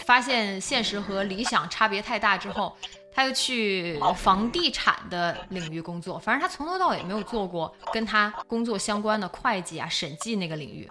[0.05, 2.77] 发现现实和理想差别太大之后，
[3.15, 6.19] 他又去房地产的领域工作。
[6.19, 10.91] 反正他从头到尾没有做过跟他工作相关的会计啊、审计那个领域。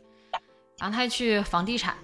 [0.78, 1.96] 然后他去房地产，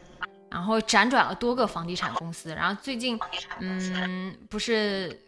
[0.50, 2.54] 然后辗转了多个房地产公司。
[2.56, 3.20] 然后最近，
[3.60, 5.22] 嗯，不是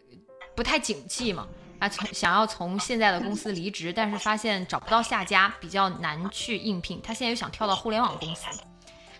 [0.56, 1.46] 不太景气嘛，
[1.78, 7.00] 啊从想要从现在的公司离职，但是发现找不到下家，比较难去应聘。
[7.02, 8.46] 他现在又想跳到互联网公司，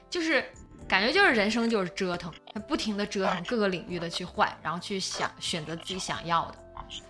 [0.08, 0.50] 就是
[0.86, 6.58] 感觉就是人生就是折腾，他不停的折腾各个领域的去换，然后去想选择自己想要的。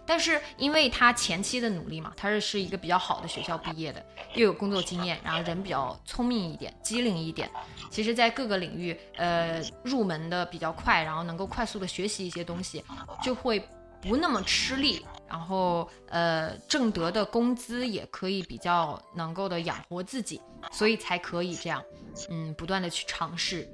[0.07, 4.05] 但是因为他前期的努力嘛，他是是一个比较好的学校毕业的，
[4.35, 7.51] 又有工作经验，然后人比较聪明一点，机灵一点。
[7.91, 12.85] 其实，在各个领域，呃，入门的比较快，然后能够快速的学习一些东西，
[13.23, 13.63] 就会
[14.01, 21.83] 不那么吃力，然后呃，挣得的工资也可以比较能够的养活自己，所以才可以这样，
[22.29, 23.69] 嗯，不断的去尝试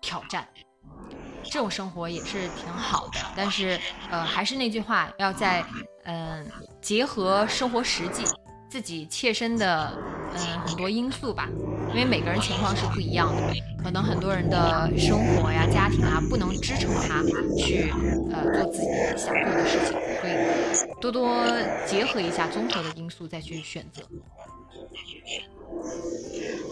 [0.00, 0.48] 挑战。
[1.48, 5.64] 这种生活也是挺好的，但是呃，还是那句话，要在
[6.04, 6.50] 嗯、
[6.80, 8.24] 结合生活实际，
[8.68, 9.92] 自己切身的
[10.32, 11.50] 嗯、很多因素吧，
[11.92, 13.42] 因为每个人情况是不一样的，
[13.82, 17.24] 可能很多人的生活呀、家庭啊不能支撑他
[17.56, 17.92] 去
[18.30, 20.38] 呃做自己想做的事情，所以
[21.00, 21.44] 多多
[21.84, 24.02] 结合一下综合的因素再去选择。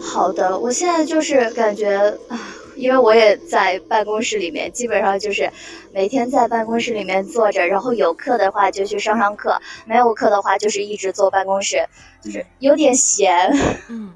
[0.01, 1.95] 好的，我现在就是感觉，
[2.29, 2.39] 啊
[2.75, 5.51] 因为我也在办公室里面，基本上就是
[5.91, 11.85] 每天在办公室里面坐着，然后有课的话就去上上课，没有课的话就是一直坐办公室，
[12.21, 13.51] 就是有点闲，
[13.89, 14.13] 嗯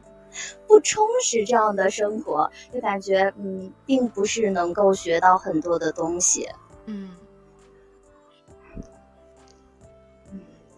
[0.65, 6.47] 不充实这样的生活，就感觉嗯，并不是能够学到很多的东西。
[6.86, 7.11] 嗯，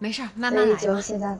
[0.00, 0.76] 没事儿，慢慢来。
[0.76, 1.38] 就现在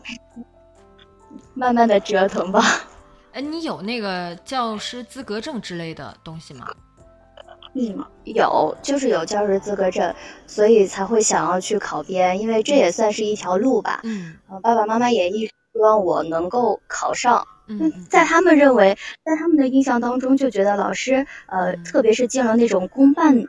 [1.54, 2.62] 慢慢的折腾吧。
[3.32, 6.66] 哎，你有那个教师资格证之类的东西吗？
[7.74, 10.14] 嗯，有，就是有教师资格证，
[10.46, 14.00] 所以才会想要去考编，因为这也算是一条路吧。
[14.04, 17.46] 嗯呃爸爸妈妈也一直希望我能够考上。
[17.68, 23.44] 嗯嗯在他们认为，在他们的印象当中，就觉得老师，呃，嗯特别是进了那种公办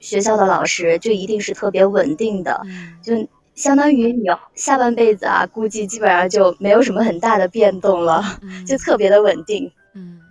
[0.00, 3.14] 学校的老师，就一定是特别稳定的，嗯就
[3.58, 4.22] 相当于你
[4.54, 9.70] 下半辈子啊，估计基本上就没有什么很大的变动了，嗯就特别的稳定。
[9.94, 10.22] 嗯，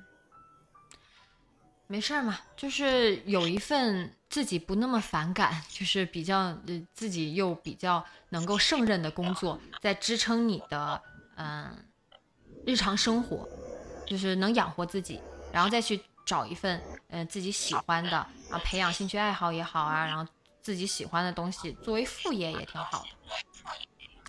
[1.88, 11.02] 没事儿嘛，就是有一份自己不那么反感，就是比较呃自己又比较能够胜任的工作，在支撑你的
[11.36, 11.70] 嗯、
[12.66, 13.48] 日常生活，
[14.06, 15.20] 就是能养活自己，
[15.52, 18.18] 然后再去找一份呃自己喜欢的
[18.50, 20.26] 啊，培养兴趣爱好也好啊，然后
[20.68, 23.08] 自己喜欢的东西作为副业也挺好的。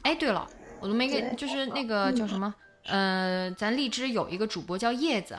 [0.02, 5.36] 哎，对了，我都没给，就是那个叫什么，呃，咱荔枝有一个主播叫叶子，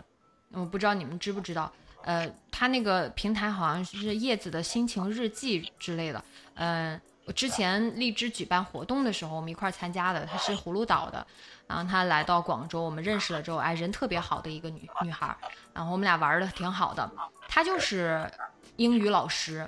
[0.51, 1.71] 我不知道你们知不知道，
[2.03, 6.21] 呃，他那个平台好像是叶子的心情日记之类的，
[6.55, 11.25] 嗯、我之前荔枝举办活动的时候，我们一块儿参加的，她是葫芦岛的，
[11.65, 15.37] 然后她来到广州，我们认识了之后，哎，人特别好的一个女女孩儿，
[15.73, 17.09] 然后我们俩玩的挺好的，
[17.47, 18.29] 她就是
[18.75, 19.67] 英语老师，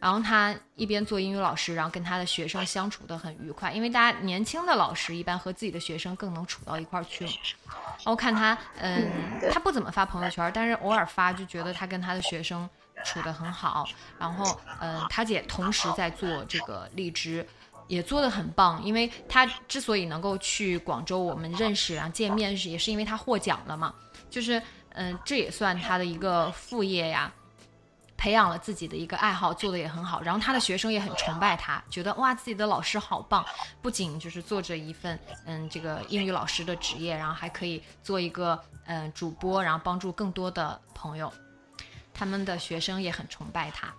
[0.00, 7.32] 然后他一边做英语老师，然后跟他的学生相处的很愉快，因为大家年轻的老师一般和自己的学生更能处到一块儿去嘛。
[7.66, 9.08] 然后看他，嗯，
[9.52, 12.68] 他不怎么发朋友圈，但是偶尔发，就觉得他跟他的学生
[13.04, 13.86] 处得很好。
[14.18, 17.46] 然后，嗯，他姐同时在做这个荔枝。
[17.88, 23.92] 也做得很棒，因为他之所以能够去广州，我们认识然后见面，是也是因为他获奖了嘛。
[24.30, 27.32] 就是，嗯，这也算他的一个副业呀。
[28.20, 30.20] 培养了自己的一个爱好，做的也很好。
[30.20, 33.42] 然后他的学生也很崇拜他，觉得哇，自己的老师好棒。
[33.80, 41.32] 不仅就是做着一份嗯这个英语老师的职业，然后还可以做一个嗯主播，然后帮助更多的朋友。
[42.12, 43.90] 他们的学生也很崇拜他。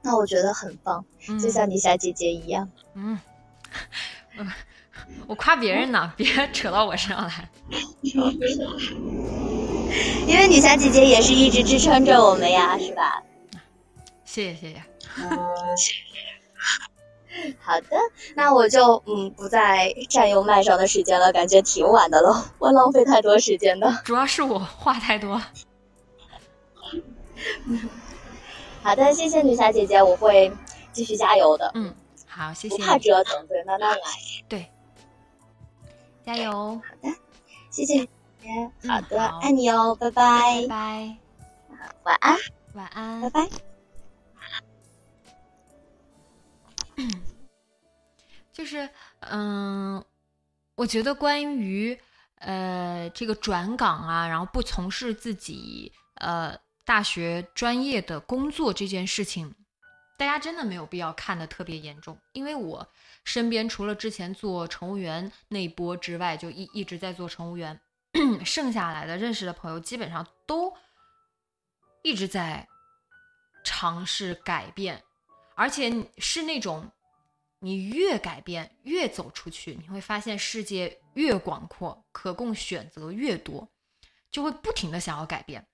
[0.00, 2.66] 那我觉得很棒，嗯就像你小姐姐一样。
[2.94, 3.20] 嗯，
[4.38, 4.46] 我
[5.28, 7.50] 我夸别人呢，别扯到我身上来。
[10.26, 13.22] 因为女侠姐姐也是一直支撑着我们呀，是吧？
[14.24, 14.82] 谢谢谢谢。
[17.60, 17.96] 好的，
[18.34, 24.00] 那我就嗯不再占用麦上的时间了，感觉挺晚的了， 我浪费太多时间的。
[24.04, 25.40] 主要是我话太多。
[28.82, 30.52] 好的，谢谢女侠姐姐，我会
[30.92, 31.70] 继续加油的。
[31.74, 31.94] 嗯，
[32.26, 32.88] 好，谢谢不谢。
[32.88, 33.98] 怕折腾，对，慢慢来。
[34.48, 34.66] 对，
[36.24, 36.52] 加油。
[36.52, 37.08] 好的，
[37.70, 38.06] 谢谢
[38.88, 39.38] 好的，好。
[39.38, 40.66] 爱你哦，拜拜。
[40.68, 41.18] 拜，拜，
[42.04, 42.38] 晚安，
[42.74, 43.20] 晚安。
[43.22, 43.30] 拜。
[43.30, 43.48] 拜。
[48.52, 48.88] 就是，
[49.20, 50.04] 嗯，
[50.74, 51.98] 我觉得关于
[52.38, 59.54] 呃这个转岗啊，然后不从事自己呃大学专业的工作这件事情，
[60.18, 62.86] 大家真的没有必要看得特别严重，因为我
[63.24, 67.80] 身边除了之前做乘务员那一波之外，就一一直在做乘务员，
[68.44, 70.76] 剩下来的认识的朋友基本上都
[72.02, 72.68] 一直在
[73.64, 75.02] 尝试改变，
[75.54, 76.90] 而且是那种
[77.60, 83.68] 你越改变越走出去，你会发现世界越广阔，可供选择越多，
[84.30, 85.66] 就会不停的想要改变。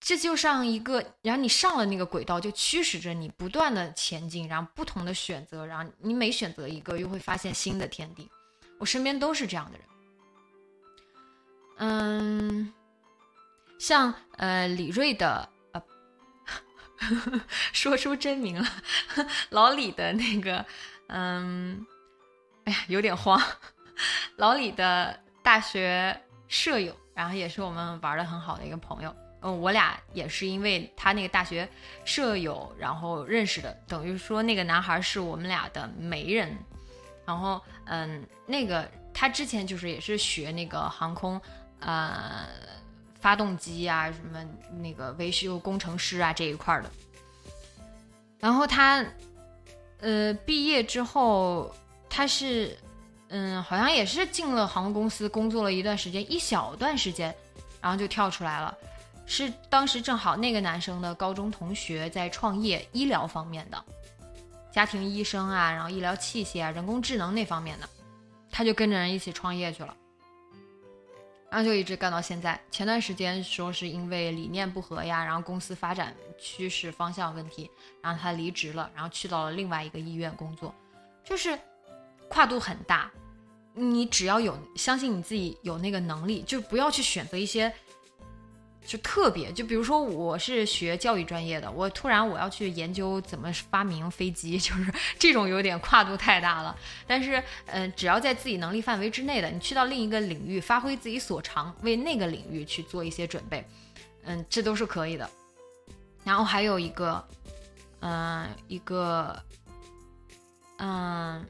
[0.00, 8.30] 这就像一个，然后你上了那个轨道，就驱使着你不断的前进，然后不同的选择，然后你每选择一个，又会发现新的天地。
[8.78, 9.89] 我身边都是这样的人。
[11.82, 12.70] 嗯，
[13.78, 15.82] 像呃李锐的呃，
[17.72, 18.68] 说出真名了，
[19.48, 20.64] 老李的那个，
[21.08, 21.86] 嗯，
[22.64, 23.40] 哎呀，有点慌。
[24.36, 26.18] 老李的大学
[26.48, 29.16] 舍友，然后也是我们玩的很好的一个朋友。
[29.40, 31.66] 嗯，我俩也是因为他那个大学
[32.04, 36.54] 舍友，然后认识的，等于说那个男孩是我们俩的媒人。
[37.24, 41.40] 然后，嗯，那个他之前就是也是学那个航空，
[41.80, 42.46] 呃，
[43.20, 44.44] 发动机啊，什么
[44.80, 46.90] 那个维修工程师啊这一块的。
[48.38, 49.04] 然后他，
[49.98, 51.74] 呃，毕业之后，
[52.08, 52.76] 他是，
[53.28, 57.34] 嗯，好像也是进了航空公司工作了一段时间，一小段时间，
[57.80, 58.76] 然后就跳出来了。
[59.26, 63.84] 是当时正好那个男生的高中同学在创业医疗方面的，
[64.72, 67.88] 家庭医生啊，然后医疗器械啊，人工智能那方面的，
[68.50, 69.94] 他就跟着人一起创业去了，
[71.50, 72.58] 然后就一直干到现在。
[72.70, 77.70] 前段时间说是因为理念不合呀，然后公司发展趋势方向问题，
[78.00, 80.74] 然后他离职了，然后去到了另外一个医院工作，
[81.24, 81.58] 就是
[82.28, 83.10] 跨度很大。
[83.74, 87.72] 你只要有相信你自己有那个能力，就不要去选择一些。
[88.90, 96.76] 就特别，就比如说我是学教育专业的，我突然我要去研究怎么发明飞机， 就是这种有点跨度太大了。
[97.06, 103.64] 但是，嗯、只要在自己能力范围之内的，你去到另一个领域，发挥自己所长，为那个领域去做一些准备，
[104.24, 105.30] 嗯，这都是可以的。
[106.24, 107.24] 然后还有一个，
[108.00, 109.40] 嗯、一个，
[110.78, 111.46] 嗯、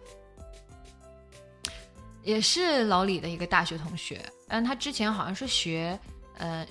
[2.22, 5.98] 也是老李的一个大学同学，但他之前好像是学，
[6.36, 6.66] 呃。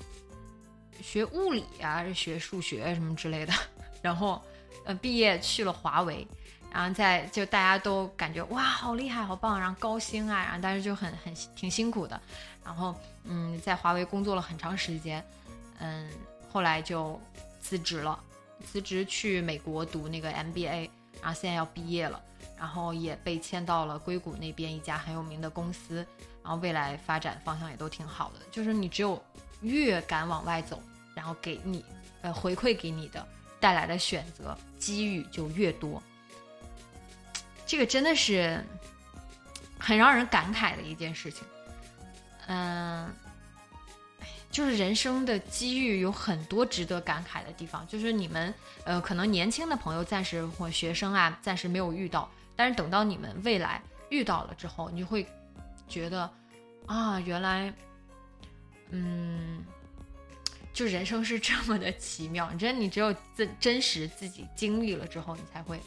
[1.02, 3.54] 学物理啊，是学数学什么之类的，
[4.02, 4.42] 然后，
[4.86, 6.28] 呃，毕业去了华为，
[6.72, 12.20] 然后在就大家都感觉哇，好厉害，好棒，然后高薪啊，然后但是就很很挺辛苦的，
[12.64, 15.24] 然后嗯，在华为工作了很长时间，
[15.80, 16.10] 嗯，
[16.52, 17.20] 后来就
[17.62, 18.20] 辞职了，
[18.66, 20.90] 辞职去美国读那个 MBA，
[21.22, 22.22] 然后现在要毕业了，
[22.58, 26.06] 然后也被签到了硅谷那边一家很有名的公司，
[26.44, 29.22] 然后未来发展方向也都挺好的，就是你只有
[29.62, 30.82] 越敢往外走。
[31.20, 31.84] 然后给你，
[32.22, 33.28] 呃，回馈给你的
[33.60, 36.02] 带来的选择机遇就越多，
[37.66, 38.64] 这个真的是
[39.78, 41.44] 很让人感慨的一件事情。
[42.48, 43.14] 嗯，
[44.50, 48.54] 就是人生的机遇有很多值得感慨的地方，就是你们，
[48.86, 55.28] 呃，可能年轻的朋友暂时或学生啊，暂时没有遇到，但是等到你们未来遇到了之后，你就会
[55.90, 56.32] 觉得
[56.86, 57.74] 啊，原来，
[58.92, 59.66] 嗯。
[60.74, 65.80] 就人生是这么的奇妙，你真的，你只有真真实自己经历了之后，你才会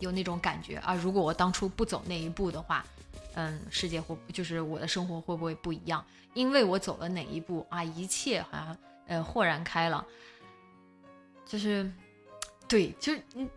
[0.00, 0.94] 有那种感觉啊！
[0.94, 2.84] 如果我当初不走那一步的话，
[3.34, 6.04] 嗯，世界会就是我的生活会不会不一样？
[6.32, 10.04] 因为我走了哪一步啊，一切好像呃豁然开朗。
[11.46, 11.92] 就是
[12.66, 13.12] 对，就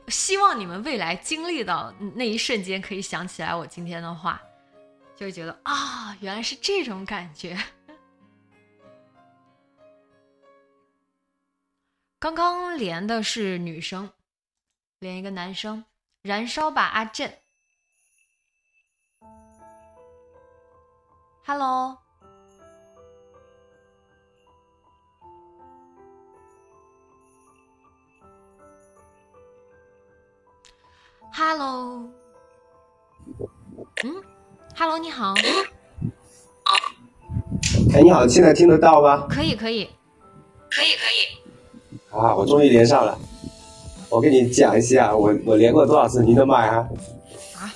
[0.10, 4.42] 希望你们未来经历到那一瞬间，可以想起来我今天的话，
[5.16, 7.58] 就会觉得啊，原来是这种感觉。
[12.20, 14.10] 刚刚连的是女生，
[14.98, 15.86] 连一个男生，
[16.24, 17.32] 燃烧吧，阿震。
[21.46, 22.00] Hello，
[31.32, 32.10] 哈喽，
[34.04, 34.24] 嗯
[34.76, 35.36] 哈喽，你好。
[37.94, 39.28] 哎，你好，现在听得到吗？
[39.30, 39.86] 可以，可以，
[40.72, 41.47] 可以，可以。
[42.18, 43.18] 啊，我终于连上了。
[44.10, 46.88] 我跟你讲一下，我我连过多少次您的麦啊？
[47.56, 47.72] 啊，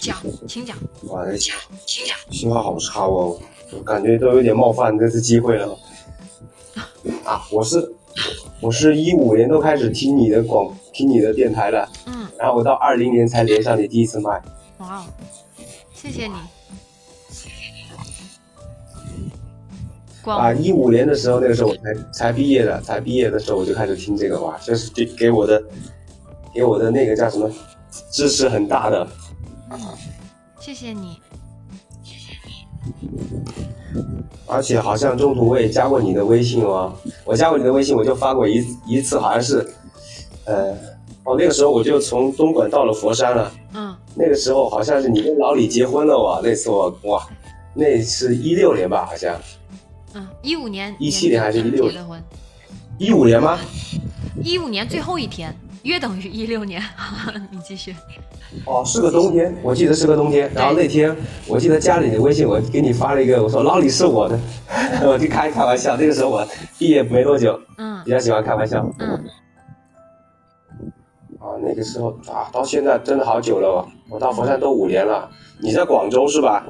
[0.00, 0.16] 讲，
[0.48, 0.76] 请讲。
[1.08, 2.16] 哇，这请请讲。
[2.30, 3.36] 信号好差哦，
[3.72, 5.76] 我感觉都有点冒犯这次机会了。
[7.24, 7.92] 啊，我是
[8.60, 14.42] 我是一五年都开始听你的广听你的电台了，嗯，然后我到二零年才连上你第一次麦。
[14.78, 15.04] 哇哦，
[15.92, 16.34] 谢谢你。
[20.24, 25.62] 啊，一五年的时候，那个时候我才才毕业的，才毕业的时候我就开始听这个哇，就是给给我的
[26.54, 27.50] 给我的那个叫什么
[28.10, 29.06] 支持很大的。
[29.70, 29.78] 嗯
[30.58, 31.18] 谢谢你。
[34.46, 36.92] 而且好像中途我也加过你的微信哦，
[37.24, 39.66] 我加过你的微信，我就发过一一次，好像是，
[40.44, 40.72] 呃，
[41.24, 47.26] 哦那个时候我就从东莞到了佛山了，嗯那个时候好像是你跟老李结婚了哇，那次我哇，
[47.74, 49.36] 那是一六年吧，好像
[50.14, 52.22] 嗯，一五年一七年还是16结的婚？
[52.98, 53.58] 一五年吗？
[54.42, 55.54] 一五年最后一天，
[55.84, 56.82] 约等于一六年。
[57.50, 57.94] 你继续。
[58.64, 60.50] 哦，是个冬天，我记得是个冬天。
[60.52, 61.14] 然后那天
[61.46, 64.38] 我记得加了你的微信，我给你发了一个，我说老李是我的，
[65.06, 65.96] 我就开开玩笑。
[65.96, 66.46] 那个时候我
[66.76, 68.84] 毕业没多久，嗯比较喜欢开玩笑。
[68.98, 69.10] 嗯，
[71.38, 75.30] 啊，那个时候啊，到现在真的好久了哦，我到佛山都五年了。
[75.62, 76.66] 你在广州是吧？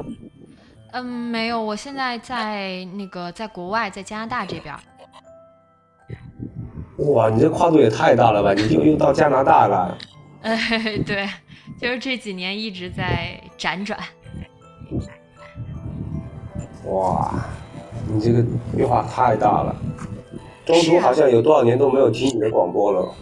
[0.93, 4.75] 嗯，没有，我现在在那个在国外，在加拿大这边。
[6.99, 8.53] 哇，你这跨度也太大了吧！
[8.53, 9.97] 你就又到加拿大了。
[10.43, 10.59] 哎，
[11.07, 11.29] 对，
[11.81, 13.99] 就是这几年一直在辗转。
[16.87, 17.45] 哇，
[18.07, 18.45] 你这个
[18.77, 19.75] 变化太大了。
[20.67, 23.15] 中途好像有多少年都没有听你的广播了。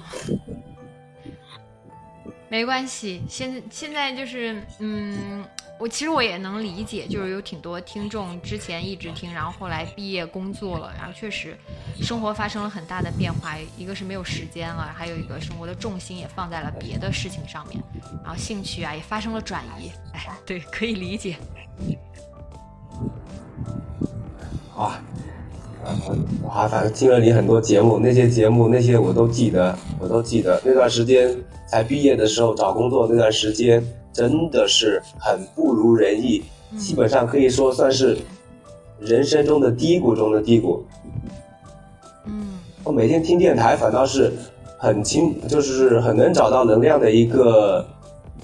[2.49, 5.45] 没关系，现在现在就是，嗯，
[5.79, 11.57] 我其实我也能理解，就是有挺多听众之前一直听，然后后来毕业工作了，然后确实
[12.03, 17.81] 生活发生了很大的变化，一个是没有时间了，还有一个生活的重心也放在了别的事情上面，
[18.24, 21.37] 然后兴趣啊也发生了转移，哎，对，可以理解。
[24.76, 25.01] 啊，
[26.43, 30.61] 我还反正听了你很多节目，那些节目那些我都记得，我都记得。
[30.64, 31.37] 那段时间
[31.68, 33.83] 才毕业的时候找工作那段时间，
[34.19, 36.43] 真的是很不如人意，
[36.77, 38.19] 基本上可以说算是
[38.99, 40.85] 人生中的低谷中的低谷。
[42.27, 44.33] 嗯我每天听电台，反倒是
[44.77, 47.87] 很轻，就是很能找到能量的一个，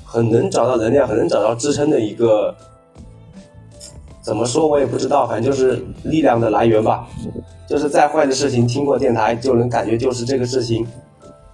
[0.05, 2.55] 很能找到能量，很能找到支撑的一个。
[4.23, 7.09] 怎么说我也不知道，反正就是力量的来源吧。
[7.69, 10.87] 就是再坏的事情，听过电台就能感觉就是这个事情，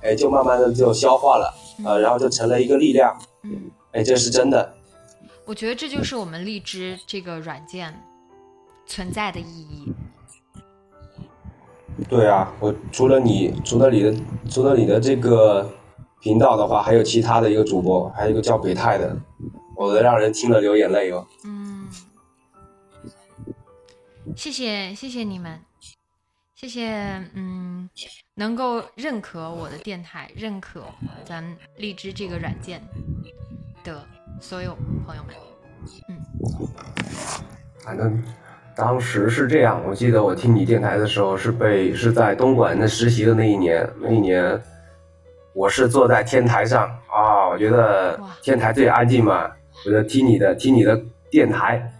[0.03, 1.55] 哎，就慢慢的就消化了，
[1.87, 4.75] 呃，然后就成了一个力量，嗯，哎，这是真的。
[5.45, 7.93] 我觉得这就是我们荔枝这个软件
[8.87, 9.93] 存在的意义。
[12.09, 14.15] 对啊，我除了你，除了你的，
[14.49, 15.71] 除了你的这个
[16.21, 19.15] 频道的话，还有其他的一个主播，还有一个叫北泰的，
[19.77, 21.27] 我的让人听了流眼泪哦。
[21.45, 21.89] 嗯，
[24.37, 25.61] 谢谢谢谢你们，
[26.55, 26.89] 谢谢
[27.35, 27.91] 嗯，
[28.35, 30.85] 能够认可我的电台，认可
[31.25, 32.83] 咱荔枝这个软件
[33.85, 34.03] 的
[34.41, 34.77] 所有
[35.07, 35.35] 朋友们。
[36.09, 36.17] 嗯。
[37.85, 38.23] 反正
[38.77, 44.61] 当时是这样，我记得我听你电台的时候是被是在东莞那实习的那一年，那一年
[45.55, 49.51] 我是坐在天台上啊，我觉得天台最安静嘛，
[49.87, 51.01] 我就听你的听你的
[51.31, 51.91] 电台，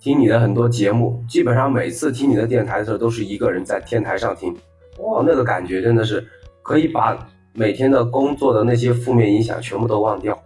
[0.00, 4.54] 听你的很多节目，基本上每次听你的电台的时候都是一个人在天台上听，
[4.98, 6.26] 哇，那个感觉真的是
[6.62, 7.16] 可以把
[7.52, 10.36] 每天的工作的那些负面影响全部都忘掉，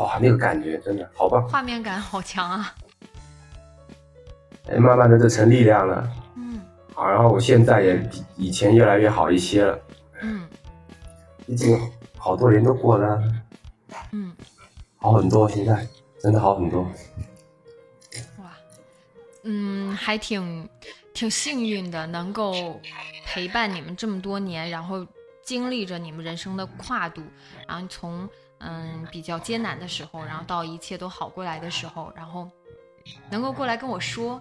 [0.00, 1.46] 哇，那个感觉真的好棒。
[1.46, 2.74] 画面感好强啊！
[4.66, 6.10] 哎，慢慢的就成力量了。
[6.36, 6.58] 嗯
[6.94, 9.78] 好，然后我现在也比以前越来越好一些了，
[10.22, 10.48] 嗯
[11.44, 11.78] 毕竟
[12.16, 13.22] 好多人都过了，
[14.12, 14.34] 嗯，
[14.96, 15.86] 好很多，现在
[16.18, 16.82] 真的好很多。
[18.38, 18.50] 哇，
[19.42, 20.66] 嗯，还挺
[21.12, 22.80] 挺幸运的，能够
[23.26, 25.06] 陪伴你们这么多年，然后
[25.42, 27.22] 经历着你们人生的跨度，
[27.66, 28.26] 然后从
[28.60, 32.48] 嗯比较艰难的时候，然后到一切都好过来的时候，然后
[33.28, 34.40] 能够过来跟我说。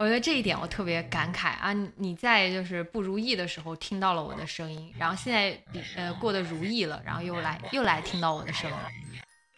[0.00, 1.72] 我觉得这一点我特别感慨啊！
[1.96, 8.76] 你在就是不如意的时候听到了我的声音，然后现在比呃过得如意了，然后又来又来听到我的声音，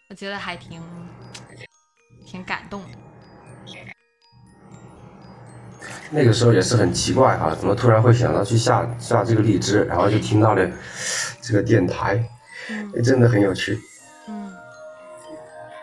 [0.09, 0.81] 我觉得还挺
[2.25, 2.97] 挺感动的。
[6.09, 10.67] 那个时候也是很奇怪啊，怎么突然会想到去下下这个荔枝，然后就听到了
[11.39, 12.27] 这个电台，
[12.93, 13.03] 嗯。
[13.03, 13.79] 真的很有趣。
[14.27, 14.53] 嗯。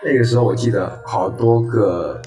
[0.05, 2.21] 那个时候我记得好多个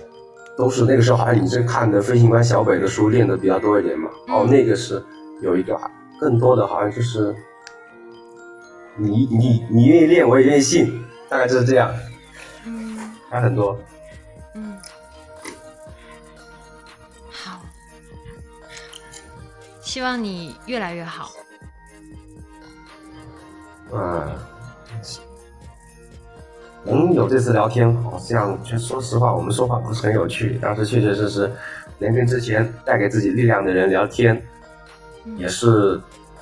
[0.57, 4.36] 都是那个时候好像你是看的飞行官小北的书练的比较多一点嘛，嗯。
[4.36, 5.03] 哦，那个是
[5.41, 5.80] 有一个
[6.20, 7.36] 更多的好像就是
[8.97, 11.93] 你你你愿意练我也愿意信，大概就是这样，
[12.66, 12.97] 嗯。
[13.30, 13.80] 还有很多。
[14.53, 14.78] 嗯，
[17.32, 17.62] 好，
[19.82, 21.32] 希望你越来越好。
[26.86, 31.52] 嗯，能有这次聊天，好像就说实话，我们说话不是很有趣，但是确确实实
[32.00, 34.42] 能跟之前带给自己力量的人聊天，
[35.38, 36.02] 也是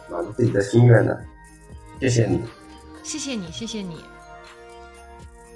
[0.10, 1.22] 满足自己的心愿的。
[2.00, 2.42] 谢谢你，
[3.04, 4.04] 谢谢你，谢谢你。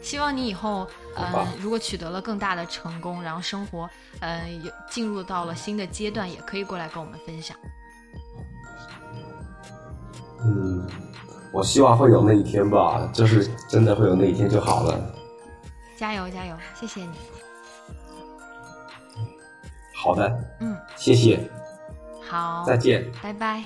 [0.01, 7.55] 希望你以后，嗯、如果取得了更大的成功，然后生活，嗯、也进入到了新的阶段，也可以过来跟我们分享。
[10.43, 10.85] 嗯，
[11.53, 14.99] 我希望会有那一天吧，就是真的会有那一天就好了。
[15.95, 16.57] 加油，加油！
[16.73, 17.11] 谢谢你。
[19.93, 21.39] 好的，嗯，谢谢，
[22.27, 23.63] 好，再见，拜拜。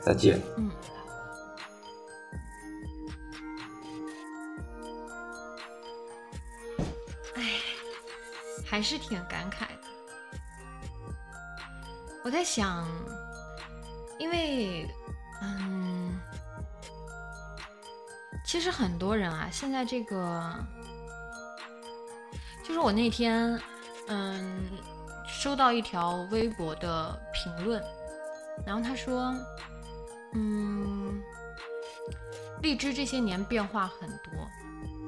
[0.00, 0.40] 再见。
[0.56, 0.70] 嗯。
[7.34, 7.42] 唉，
[8.64, 10.38] 还是挺感慨的。
[12.22, 12.86] 我在想，
[14.18, 14.88] 因为，
[15.42, 16.20] 嗯，
[18.44, 20.54] 其实很多人啊，现在这个，
[22.64, 23.60] 就是我那天，
[24.06, 24.70] 嗯，
[25.26, 27.82] 收到一条微博的评论，
[28.64, 29.34] 然后他说，
[30.34, 31.20] 嗯，
[32.62, 34.48] 荔枝这些年变化很多，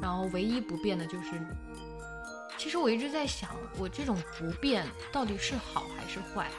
[0.03, 1.41] 然后唯一不变的就是。
[2.57, 6.51] 其实我一直在想，我这种不变到底是好还是坏？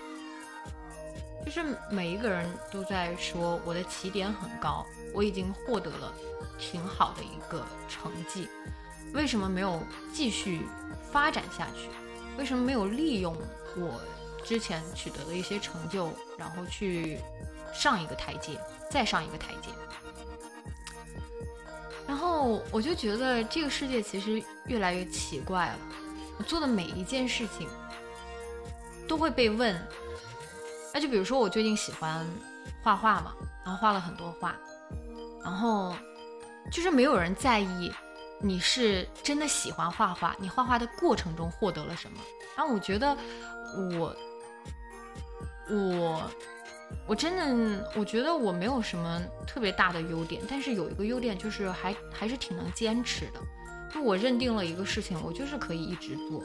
[1.45, 4.83] 就是每一个人都在说我的起点很高，
[5.13, 6.11] 我已经获得了
[6.57, 8.49] 挺好的一个成绩，
[9.13, 9.79] 为什么没有
[10.11, 10.61] 继续
[11.11, 11.87] 发展下去？
[12.35, 13.37] 为什么没有利用
[13.77, 14.01] 我
[14.43, 17.19] 之前取得的一些成就，然后去
[17.71, 19.69] 上一个台阶，再上一个台阶？
[22.07, 25.77] 然后我就觉得这个世界其实越来越奇怪了。
[26.37, 27.69] 我做的每一件事情
[29.07, 29.79] 都会被问。
[30.95, 32.25] 那就比如说我最近喜欢
[32.81, 33.35] 画画嘛，
[33.65, 34.55] 然后画了很多画，
[35.43, 35.93] 然后
[36.71, 37.91] 就是没有人在意
[38.41, 42.17] 你是真的喜欢画画，你画画的过程中获得了什么。
[42.55, 43.13] 然后我觉得
[43.99, 44.15] 我
[45.69, 46.31] 我
[47.05, 53.41] 我真的我觉得我没有什么特别大的优点，但是有一个优点就是还还是挺能坚持的。
[53.93, 56.41] 就我认定了一个事情，我就是可以一直做。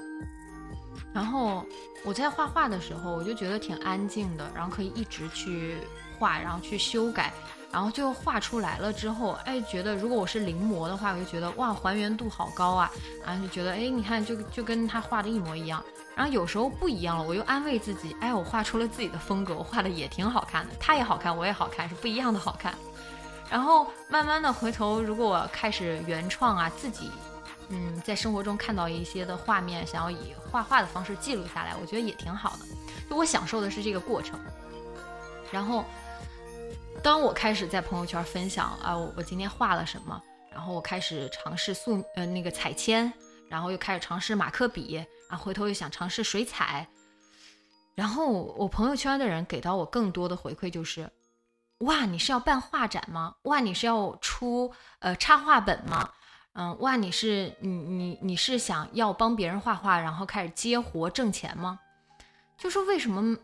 [1.13, 1.65] 然后
[2.05, 5.79] 我在画画的时候，我就觉得挺安静的，然后可以一直去
[6.19, 7.33] 画，然后去修改，
[7.73, 12.91] 然后最后画出来了之后，哎，觉得如果我是临摹的话，我就觉得哇，还原度好高啊，
[13.27, 15.83] 然后就觉得哎，你看就就跟他画的一模一样。
[16.15, 22.75] 然后有时候不一样了，我又安慰自己，哎，我画出了自己的风格，我画的也挺好看的，他也好看，我也好看，是不一样的好看。
[23.49, 27.11] 然后慢慢的回头，如果我开始原创啊，自己。
[27.71, 32.67] 嗯，在生活中看到一些的画面，想要以画画的方式记录下来，我觉得也挺好的。
[33.09, 34.39] 就我享受的是这个过程。
[35.53, 35.85] 然后，
[37.03, 40.21] 当我开始在朋友圈分享啊，我我今天画了什么，
[40.53, 43.13] 然后我开始尝试素呃那个彩铅，
[43.49, 44.95] 然后又开始尝试马克笔，
[45.29, 46.87] 然后回头又想尝试水彩。
[47.95, 51.11] 然后我朋友圈的人给到我更多的回馈就是，
[51.79, 53.35] 哇，你是要办画展吗？
[53.43, 56.09] 哇，你是要出呃插画本吗？
[56.55, 61.79] 嗯，哇，你是你你你是想要帮别人画画，然后开始接活挣钱吗？
[62.59, 63.37] 就是为什么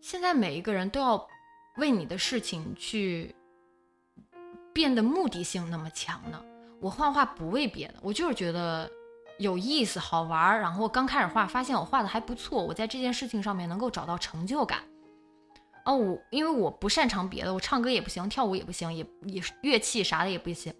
[0.00, 1.26] 现在每一个人都要
[1.76, 3.34] 为你的事情去
[4.72, 6.40] 变得目的性那么强呢？
[6.80, 8.90] 我画画不为别的，我就是觉得
[9.38, 10.60] 有意思、好玩儿。
[10.60, 14.80] 然后刚开始画，发现我画的还不错，我在这件事情上面能够找到成就感。
[15.84, 20.72] 哦，我因为我不擅长别的，我唱歌也不行，跳舞也不行，也也乐器啥的也不行。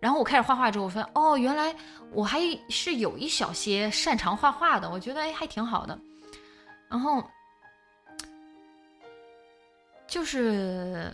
[0.00, 1.74] 然后我开始画画之后，我发现哦，原来
[2.12, 5.98] 我还是有一小些擅长画画的，我觉得哎还挺好的。
[6.88, 7.24] 然后
[10.06, 11.12] 就是，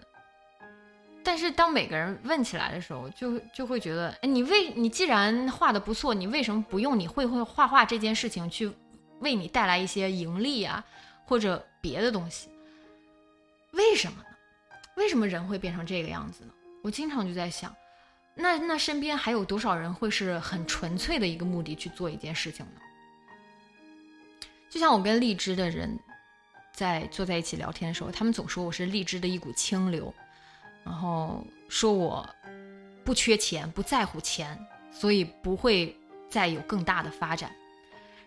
[1.25, 8.71] 但是当每个人问起来的时候，就就会觉得，哎，你为你既然画的不错，你为什么不用你会会画画这件事情去
[9.21, 10.85] 为你带来一些盈利啊，
[11.25, 12.51] 或者别的东西？
[13.71, 14.27] 为什么呢？
[14.97, 16.53] 为什么人会变成这个样子呢？
[16.83, 17.75] 我经常就在想。
[18.35, 22.81] 那那身边还有多少人会是很纯粹的一个目的去做一件事情呢？
[24.71, 25.99] 就像我跟荔枝的人
[26.73, 30.13] 在坐在一起聊天的时候，他们总说我是荔枝的一股清流。
[30.85, 32.29] 然后说我
[33.05, 34.59] 不缺钱，不在乎钱，
[34.91, 35.97] 所以不会
[36.29, 37.55] 再有更大的发展。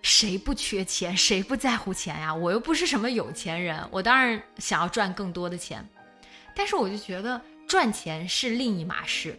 [0.02, 1.18] 谁不缺钱？
[1.18, 2.34] 谁不在乎钱呀？
[2.34, 5.84] 我又不是什么有钱人，我当然想要赚更多的钱。
[6.56, 9.38] 但是我就觉得赚钱是另一码事。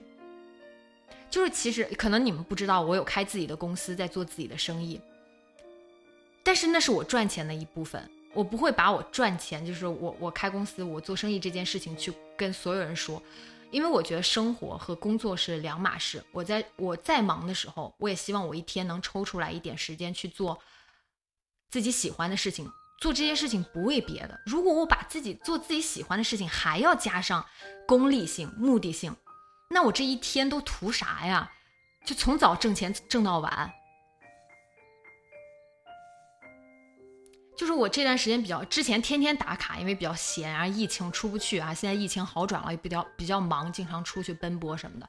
[1.30, 5.00] 就是其实可能你们不知道，我有开自己的公司，在做自己的生意。
[6.42, 13.22] 但是那是我赚钱的一部分，我不会把我赚钱，就是我我开公司，我做生意这件事情去跟所有人说。
[13.72, 16.22] 因为我觉得生活和工作是两码事。
[16.30, 20.56] 我在我再忙的时候，我也希望我一天能抽出来一点时间去做
[21.68, 22.70] 自己喜欢的事情。
[23.00, 24.40] 做这些事情不为别的。
[24.46, 27.44] 如果我把自己做自己喜欢的事情还要加上
[27.86, 29.14] 功利性、目的性，
[29.68, 31.50] 那我这一天都图啥呀？
[32.04, 33.72] 就从早挣钱挣到晚。
[37.56, 41.72] 就是我这段时间比较，之前天天打卡，因为比较闲啊，疫情出不去啊。
[41.72, 45.08] 现在疫情好转了，也比较比较忙，经常出去奔波什么的。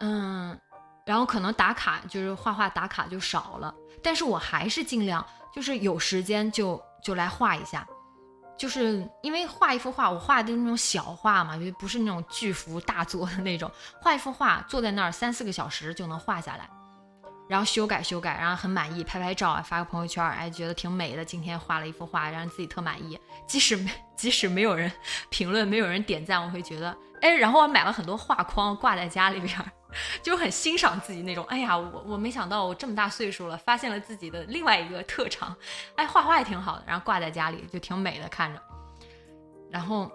[0.00, 0.60] 嗯，
[1.06, 7.88] 然后可能打卡就是画画打卡就少了，但是我还是尽量就是有时间就就来画一下，
[8.60, 13.70] 就是因为画一幅画，我画的那种小画嘛，就不是那种巨幅大作的那种，
[14.02, 16.68] 画一幅画坐在那儿三四个小时就能画下来。
[17.48, 21.24] 然后修改修改，然后很满意，拍拍照啊，发个朋友圈，哎，觉得挺美的。
[21.24, 23.18] 今天画了一幅画，让自己特满意。
[23.46, 24.92] 即使没即使没有人
[25.30, 29.72] 评论，没有人点赞，我会觉得，哎，然后我买了很多画框挂在家里边，
[30.22, 31.44] 就很欣赏自己那种。
[31.46, 35.56] 哎呀，我我没想到我这么大岁数了，发现了自己的另外一个特长，
[35.96, 38.62] 哎，画画也挺好的，然后挂在家里就挺美的看着。
[39.70, 40.10] 然后，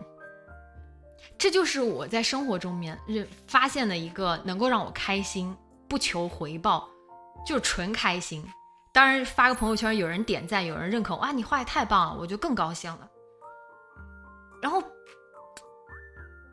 [1.37, 2.99] 这就是我在生活中面
[3.47, 5.55] 发现的一个能够让我开心、
[5.87, 6.89] 不求回报。
[7.45, 8.43] 就纯开心，
[8.91, 13.07] 当然发个朋友圈，有人点赞，有人认可，哇，你画的太棒了，我就更高兴了。
[14.63, 14.81] 然后，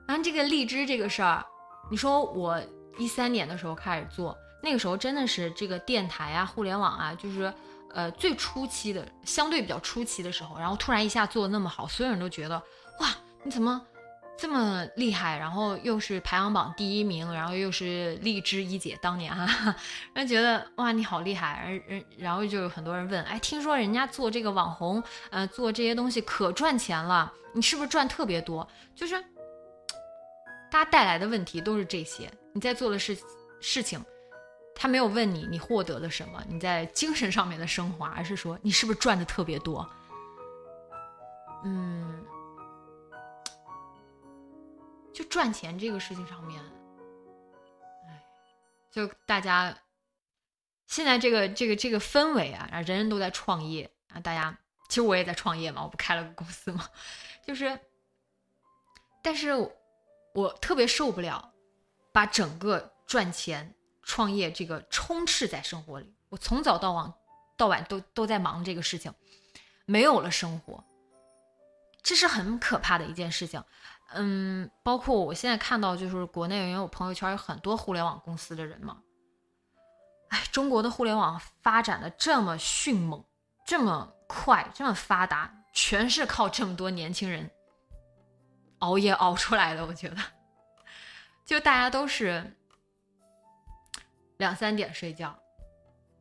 [0.06, 1.42] 然后这个荔枝这个事儿，
[1.90, 2.60] 你说我
[2.98, 7.52] 一三年的时候开始做，那个时候真的是这个电台啊、互联网啊，就是
[7.92, 12.56] 呃最初期的，相对比较初期的时候，然后突然一下做的那么好，所有人都觉得
[13.00, 13.08] 哇，
[13.42, 13.80] 你怎么？
[14.34, 19.76] 这么厉害，然后又是排行榜第一名，然后又是荔枝一姐当年哈，
[20.14, 28.66] 人觉得哇你好厉害，人人然后就有很多人问，哎，听说人家做这个网红，呃，做这些东西可赚钱了，你是不是赚特别多？
[28.96, 29.22] 就是
[30.70, 33.16] 大家带来的问题都是这些，你在做的事
[33.60, 34.04] 事情，
[34.74, 39.88] 他没有问你你获得了什么，你在精神上面的升华，而是说你是不是赚的特别多？
[41.64, 42.24] 嗯。
[45.14, 46.58] 就赚钱这个事情上面，
[48.08, 48.24] 哎，
[48.90, 49.76] 就大家
[50.86, 54.56] 现在这个这个这个氛围啊，人人都在创业啊，大家
[54.88, 56.88] 其实我也在创业嘛，我不开了个公司嘛，
[57.46, 57.78] 就是，
[59.22, 59.52] 但是
[60.32, 61.51] 我特别受不了
[62.12, 67.12] 把整个赚钱创业这个充斥在生活里，我从早到晚
[67.56, 69.12] 到晚都都在忙这个事情，
[69.86, 70.84] 没有了生活，
[72.02, 73.62] 这是很可怕的一件事情。
[74.14, 78.98] 嗯，包括我现在看到，就是国内因为我朋友圈有很多互联网公司的人嘛。
[80.28, 83.24] 哎，中国的互联网发展的这么迅猛，
[83.66, 87.50] 这么快，这么发达，全是靠这么多年轻人
[88.78, 89.86] 熬夜熬出来的。
[89.86, 90.16] 我觉得，
[91.52, 92.56] 就大家都是
[94.38, 95.38] 两三点睡觉，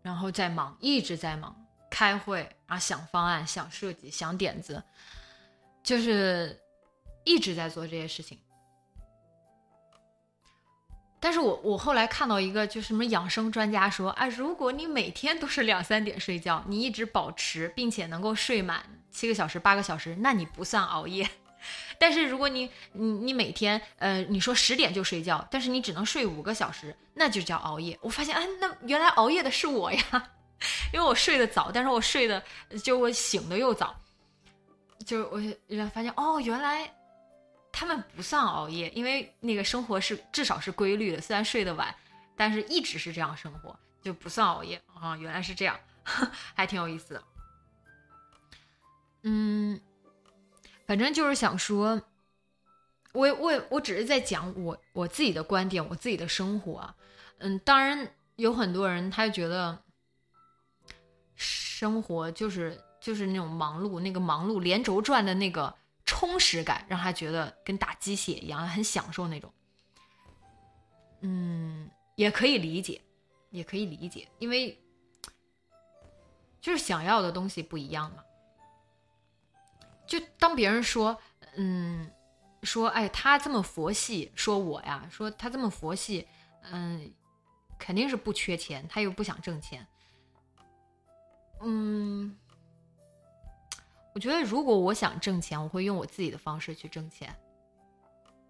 [0.02, 1.56] 然后在忙，一直在忙，
[1.90, 4.84] 开会啊，想方案，想设计，想点子，
[5.82, 6.60] 就是。
[7.24, 8.38] 一直在做这些事情，
[11.20, 21.30] 但是我我后来看到一个，就什么养生专家说，啊，如果你每天都是两三点睡觉，你一直保持，并且能够睡满七个小时、八个小时，那你不算熬夜。
[22.02, 27.96] 但是如果你你你每天呃，你说十点就睡觉，但是你只能睡五个小时，那就叫熬夜。
[28.02, 30.02] 我发现，啊，那原来熬夜的是我呀，
[30.92, 32.44] 因为我睡得早，但是我睡的
[32.84, 33.96] 就我醒的又早，
[35.06, 36.92] 就我原来发现，哦，原来。
[37.74, 41.96] 他们不算熬夜，因为那个生活是至少是规律的，虽然睡得晚，
[42.36, 43.74] 但是一直是这样生活，
[44.04, 45.16] 就不算熬夜啊。
[45.16, 45.80] 原来是这样，
[46.54, 47.24] 还挺有意思的。
[49.24, 49.80] 嗯，
[50.92, 52.02] 反正就是想说，
[53.14, 56.94] 我我我只是在讲我我自己的观点，我自己的生活。
[57.38, 59.82] 嗯，当然有很多人他就觉得
[61.38, 65.74] 生活就是就是那种忙碌，那个忙碌连轴转的那个。
[66.04, 69.54] 充实感让他觉得跟打鸡血一样，很享受那种。
[71.22, 73.02] 嗯，也可以理解，
[73.50, 74.78] 也可以理解，因为
[76.60, 78.22] 就是想要的东西不一样嘛。
[80.12, 81.18] 就当别人说，
[81.56, 82.12] 嗯，
[82.64, 86.28] 说，哎，他这么佛系，说我呀，说他这么佛系，
[86.64, 87.10] 嗯，
[87.80, 89.88] 肯定是不缺钱，他又不想挣钱。
[91.62, 92.38] 嗯，
[94.14, 97.34] 我觉得如果我想挣钱，我会用我自己的方式去挣钱，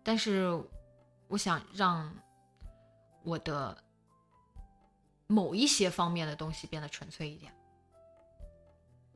[0.02, 0.60] 但是
[1.28, 2.12] 我想让
[3.22, 3.78] 我的
[5.28, 7.54] 某一些方面的东西变得纯粹一点。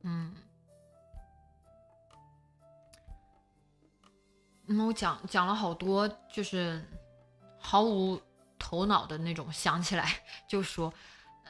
[0.03, 0.35] 嗯。
[4.67, 6.83] 嗯，我讲讲了好多，就是
[7.59, 8.19] 毫无
[8.57, 10.07] 头脑的那种，想起来
[10.49, 10.91] 就说，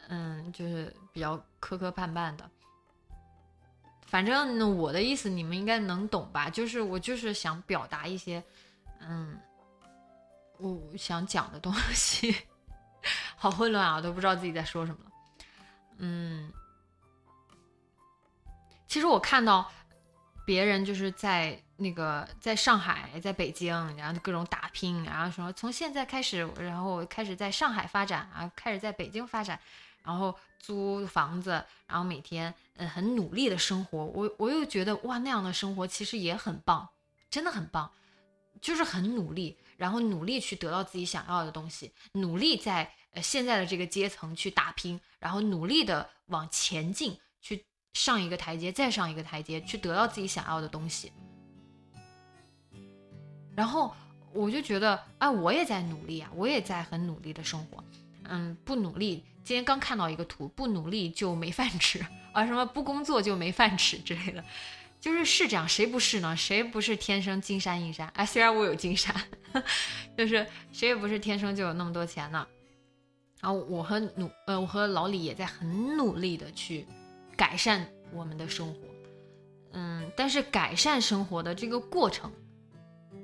[0.10, 2.50] 嗯，就是比较磕磕绊绊的。
[4.06, 6.50] 反正我的意思你们应该能懂吧？
[6.50, 8.44] 就是我就是想表达一些，
[9.00, 9.40] 嗯，
[10.58, 12.36] 我想讲的东西，
[13.36, 15.12] 好混乱啊，都不知道自己在说什么了。
[15.98, 16.52] 嗯，
[18.88, 19.72] 其实我看到
[20.46, 21.60] 别人就是在。
[21.78, 29.60] 那个在上海，在北京，然后各种打拼，然后说从现在开始，然后开始在上海发展啊，开始在北京发展，
[30.02, 34.06] 然后租房子，然后每天嗯很努力的生活。
[34.06, 36.88] 我我又觉得哇，那样的生活其实也很棒，
[37.30, 37.92] 真的很棒，
[38.62, 47.20] 就是很努力，然后努力去得到自己想要的东西，努力在呃现在的这个阶层去打拼，然后努力的往前进，
[47.96, 51.14] 上一个台阶，再上一个台阶，去得到自己想要的东西。
[53.56, 53.96] 然后
[54.34, 57.82] 我就觉得，哎，我也在努力啊，我也在很努力的生活，
[58.24, 64.44] 嗯，不努力，今天刚看到一个图，不努力就没饭吃啊，什么不工作就没饭吃之类的，
[65.00, 66.36] 就是是这样，谁不是呢？
[66.36, 68.10] 谁不是天生金山银山？
[68.10, 69.16] 哎，虽然我有金山，
[70.18, 72.46] 就是谁也不是天生就有那么多钱呢。
[73.40, 76.86] 然后我和努，呃，我和老李也在很努力的去
[77.36, 78.80] 改善我们的生活，
[79.74, 82.32] 嗯，但是改善生活的这个过程。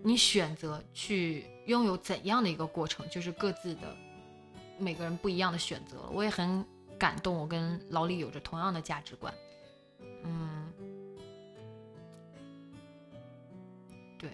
[0.04, 3.96] 你选择去拥有怎样的一个过程，就是各自的
[4.80, 6.10] 每个人不一样的选择。
[6.12, 6.66] 我也很
[6.98, 9.32] 感动，我跟老李有着同样的价值观。
[10.24, 10.74] 嗯，
[14.18, 14.32] 对，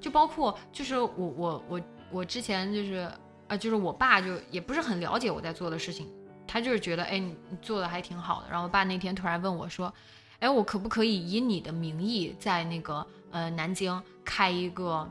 [0.00, 3.06] 就包括就是我我我我之前就是
[3.46, 6.10] 啊，就是我爸就也不是很了解我在做的事情，
[6.54, 8.48] 他就是觉得哎你做的还挺好的。
[8.48, 9.92] 然后我爸那天突然问我说。
[10.40, 15.08] 哎，我可不可以以你的名义在那个呃南京开一个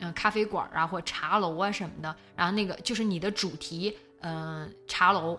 [0.00, 2.16] 嗯咖啡馆啊，或茶楼啊什么的？
[2.34, 5.38] 然后那个就是你的主题嗯茶楼。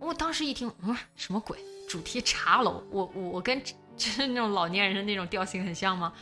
[0.00, 1.56] 我当时一听，嗯，什么鬼？
[1.88, 2.82] 主题茶楼？
[2.90, 3.62] 我我我跟
[3.96, 6.12] 就是那种老年人的那种调性很像吗？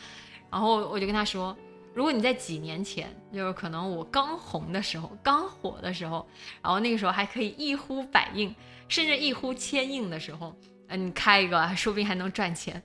[0.51, 1.57] 然后我就跟他说，
[1.97, 6.29] 如果你在几年前，就是可能我刚红的时候，刚火的时候，
[6.63, 8.55] 然后那个时候还可以一呼百应，
[8.87, 10.55] 甚至一呼千应的时候。
[10.89, 12.81] 嗯，你开一个，说不定还能赚钱。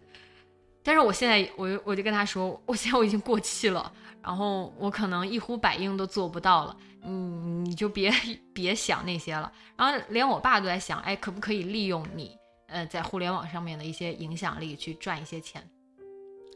[0.82, 3.91] 但是我现在，我我就跟他说，我现在我已经过气了，
[4.24, 6.78] 然后我可能一呼百应都做不到了。
[7.03, 8.09] 嗯，你就别
[8.53, 9.51] 别想那些了。
[9.76, 12.34] 然后连我爸都在想，哎，可不可以利用你，
[12.70, 15.62] 呃，在互联网上面的一些影响力去赚一些钱？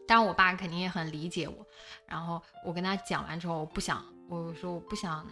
[0.08, 1.66] 当然，我爸肯定也很理解我。
[2.06, 5.28] 然后我跟他讲完之后，我不想，我说我不想，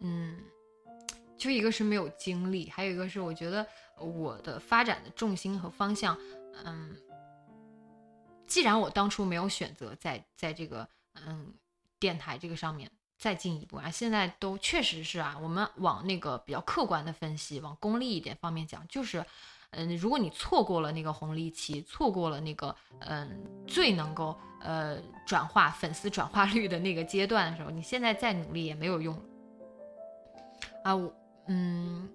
[0.00, 0.38] 嗯，
[1.36, 3.66] 就一个是没有精力，还有一个是我觉得。
[4.00, 6.16] 我的发展的重心和方向，
[6.64, 6.96] 嗯，
[8.46, 11.52] 既然我当初没有选择在在这个嗯
[11.98, 12.88] 电台这个上面
[13.18, 19.26] 再进一步啊，现在都确实是啊，我们往那个比较客观的分析，往功利一点方面讲，就是
[19.70, 29.14] 嗯，如果你错过了那个红利期，错过了那个嗯最能够呃转化粉丝转化率的那个阶段的时候，你现在再努力也没有用
[30.84, 31.12] 啊，我
[31.46, 32.08] 嗯。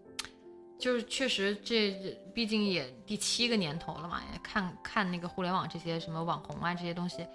[0.80, 1.92] 就是确实，这
[2.34, 7.26] 毕竟也第七个年头了嘛，也看看那个互联网这些什么网红啊这些东西，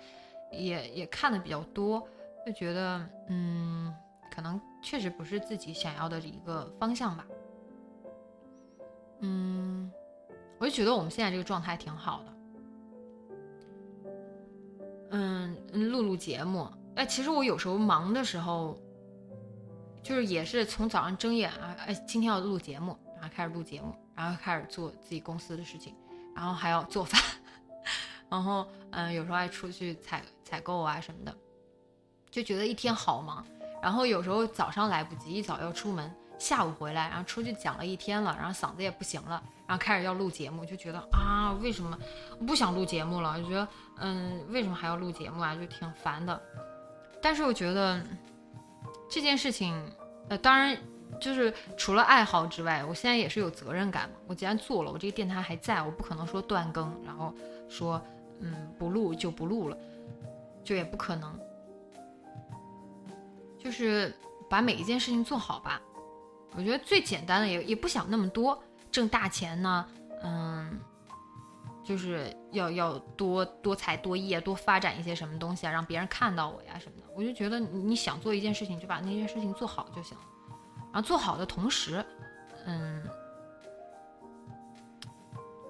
[0.53, 2.07] 也也看的比较多，
[2.45, 3.95] 就觉得嗯，
[4.31, 7.27] 可能确实不是自己想要的一个方向吧。
[9.21, 9.91] 嗯，
[10.59, 12.35] 我就觉得我们现在这个状态挺好的。
[15.11, 15.57] 嗯，
[15.91, 18.79] 录录节目，哎，其实我有时候忙的时候，
[20.03, 22.97] 就是也是从早上睁眼啊，哎，今天要录节目。
[23.21, 25.93] 然后开始录节目，然后开始做自己公司的事情，
[26.37, 27.21] 然后还要做饭，
[28.31, 31.37] 然后嗯，有时候还出去采采购啊什么的，
[32.31, 33.45] 就觉得一天好忙。
[33.83, 41.97] 然后有时候早上来不及，一早要出门，下午回来，然后出去讲了一天了，然后嗓子也不行了，然后开始要录节目，就觉得啊，为什么
[42.41, 43.39] 我不想录节目了？
[43.39, 45.55] 就觉得嗯，为什么还要录节目啊？
[45.55, 46.43] 就挺烦的。
[47.23, 48.03] 但是我觉得
[49.09, 49.81] 这件事情，
[50.29, 50.77] 呃，当然。
[51.23, 54.17] 就是除了爱好之外，我现在也是有责任感嘛。
[54.27, 57.35] 我既然做了，我这个电台还在，我不可能说断更，然后
[57.69, 58.01] 说，
[58.41, 59.79] 嗯，不录就不录了，
[60.63, 61.37] 就也不可能。
[63.59, 64.15] 就是
[64.51, 65.81] 把每一件事情做好吧。
[66.55, 69.87] 我觉得最简单的也也不想那么多，挣大钱呢，
[70.23, 70.79] 嗯，
[71.85, 77.05] 就是要要多多才多艺啊，多发展一些什么东西啊，让别人看到我呀什么的。
[77.15, 80.25] 我就觉得你想做一件事情，就把那件事情做好就行了。
[80.93, 82.05] 然后做好的同时，
[82.65, 83.03] 嗯，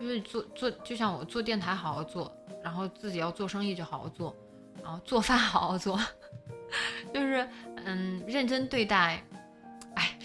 [0.01, 4.35] 因为做做，就像我做电台好好做，然后自己要做生意就好好做，
[4.83, 5.99] 然后做饭好好做，
[7.13, 7.49] 就是
[7.85, 9.23] 嗯，认真对待。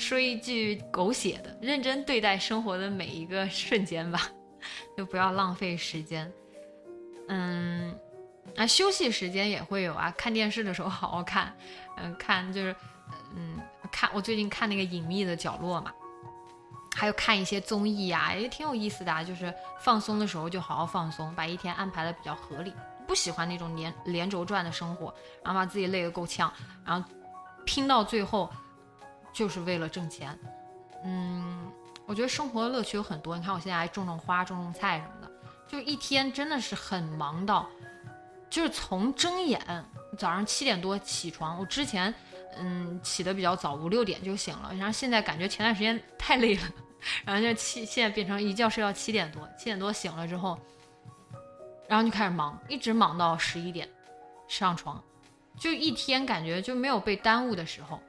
[0.04, 4.30] 说一句狗血的，认真对待生活的每一个瞬间吧，
[4.98, 6.30] 就不要浪费时间。
[7.30, 7.98] 嗯，
[8.58, 11.56] 啊，休息时间也会有啊，看电视的时候好好看，
[11.96, 12.76] 嗯，看就是，
[13.34, 13.58] 嗯，
[13.92, 15.94] 看我最近看那个《隐秘的角落》嘛，
[16.94, 19.24] 还有看一些综艺呀，也挺有意思的啊。
[19.24, 22.74] 就是放松的时候就好好放松，把一天安排的比较合理。
[23.08, 26.52] 不喜欢那种连连轴转的生活，然后把自己累得够呛，
[26.86, 27.10] 然后
[27.66, 28.52] 拼到最后。
[29.34, 30.38] 就是为了挣钱，
[31.04, 31.72] 嗯，
[32.06, 33.36] 我觉得生活的乐趣有很多。
[33.36, 35.32] 你看我现在还种种花、种种菜什么的，
[35.68, 37.68] 就一天真的是很忙到，
[38.50, 39.60] 就是从睁眼
[40.18, 42.14] 早上七点多起床，我之前
[42.58, 46.62] 嗯起的比较早，五六点就醒了，然后现在感觉前段时间太累了，
[47.26, 50.60] 然后就七现在变成一觉睡到七点多，七点多醒了之后，
[51.88, 53.90] 然后就开始忙，一直忙到十一点
[54.48, 55.04] 上床，
[55.58, 58.00] 就一天感觉就没有被耽误的时候。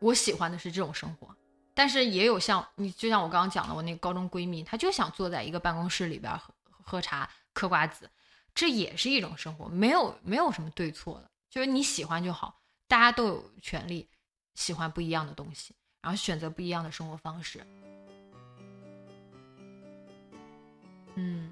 [0.00, 1.34] 我喜欢的是这种生活，
[1.74, 8.08] 但是也有像你，就像我刚刚讲的，我那个高中闺蜜，她就想坐在一个办公室里边喝喝茶、嗑瓜子，
[8.54, 14.08] 这也是一种生活，没有没有什么对错的，就是你喜欢就好，大家都有权利
[14.54, 17.60] 喜欢不一样的东西，然后选择不一样的生活方式。
[21.16, 21.50] 嗯，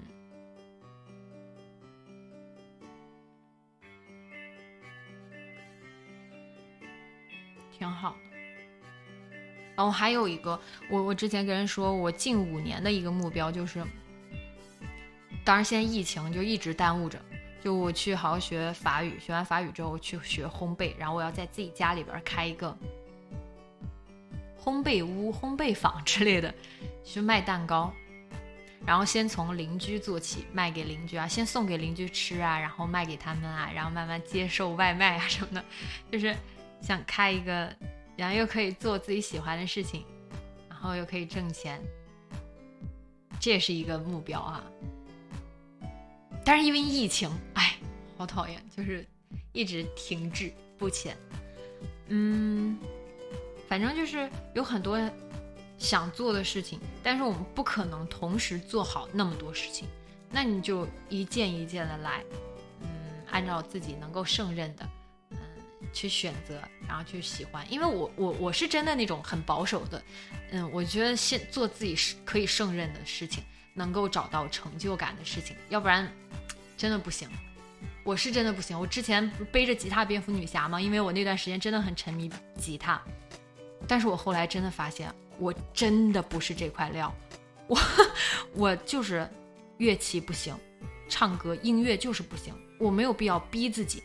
[7.77, 8.15] 挺好。
[9.77, 10.59] 然后还有一个，
[10.89, 13.85] 我我之前跟人说，我近五年的一个目标就是，
[15.45, 17.21] 当然现在疫情就一直耽误着，
[17.63, 22.75] 就我去好好学法语，学完法语之后去学烘焙，然后我要在自己家里边开一个
[24.59, 26.51] 烘焙屋、烘焙坊之类的，
[27.03, 27.93] 去卖蛋糕，
[28.83, 35.63] 然后先从邻居做起，卖给邻居啊，先送给邻居吃啊，然后卖给他们啊，然后慢慢接受外卖啊什么的，
[36.11, 36.35] 就是
[36.81, 37.71] 想开一个。
[38.17, 40.03] 然后又可以做自己喜欢的事情，
[40.67, 41.79] 然后又可以挣钱，
[43.39, 44.63] 这也是一个目标啊。
[46.43, 47.77] 但是因为疫情，哎，
[48.17, 49.05] 好讨厌，就是
[49.51, 51.15] 一直停滞不前。
[52.07, 52.77] 嗯，
[53.67, 54.97] 反正就是有很多
[55.77, 59.87] 想做的事情，但是我们不可能同时做好那么多事情，
[60.31, 62.23] 那你就一件一件的来，
[62.81, 62.87] 嗯，
[63.29, 64.89] 按照自己能够胜任的。
[65.93, 70.03] 去选择，然后去喜欢，因为我我我是真的那种很保守的，
[70.51, 73.43] 嗯，我觉得先做自己是可以胜任的事情，
[73.73, 76.11] 能够找到成就感的事情，要不然
[76.77, 77.27] 真的不行。
[78.03, 78.79] 我是真的不行。
[78.79, 80.79] 我之前背着吉他蝙蝠女侠吗？
[80.79, 83.01] 因为我那段时间真的很沉迷吉他，
[83.87, 87.13] 但是我后来真的发现，我真的不是这块料，
[87.67, 87.77] 我
[88.53, 89.29] 我就是
[89.77, 90.57] 乐器不行，
[91.09, 94.01] 唱歌音乐就是不行，我没有必要逼自己。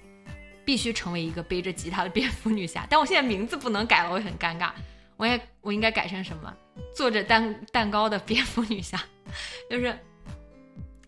[0.64, 4.70] 必须成为一个背着吉他的蝙蝠女侠，但我现在名字不能改了，我很尴尬。
[5.16, 6.52] 我也我应该改成什么？
[6.96, 9.00] 做着蛋蛋糕的蝙蝠女侠，
[9.70, 9.96] 就是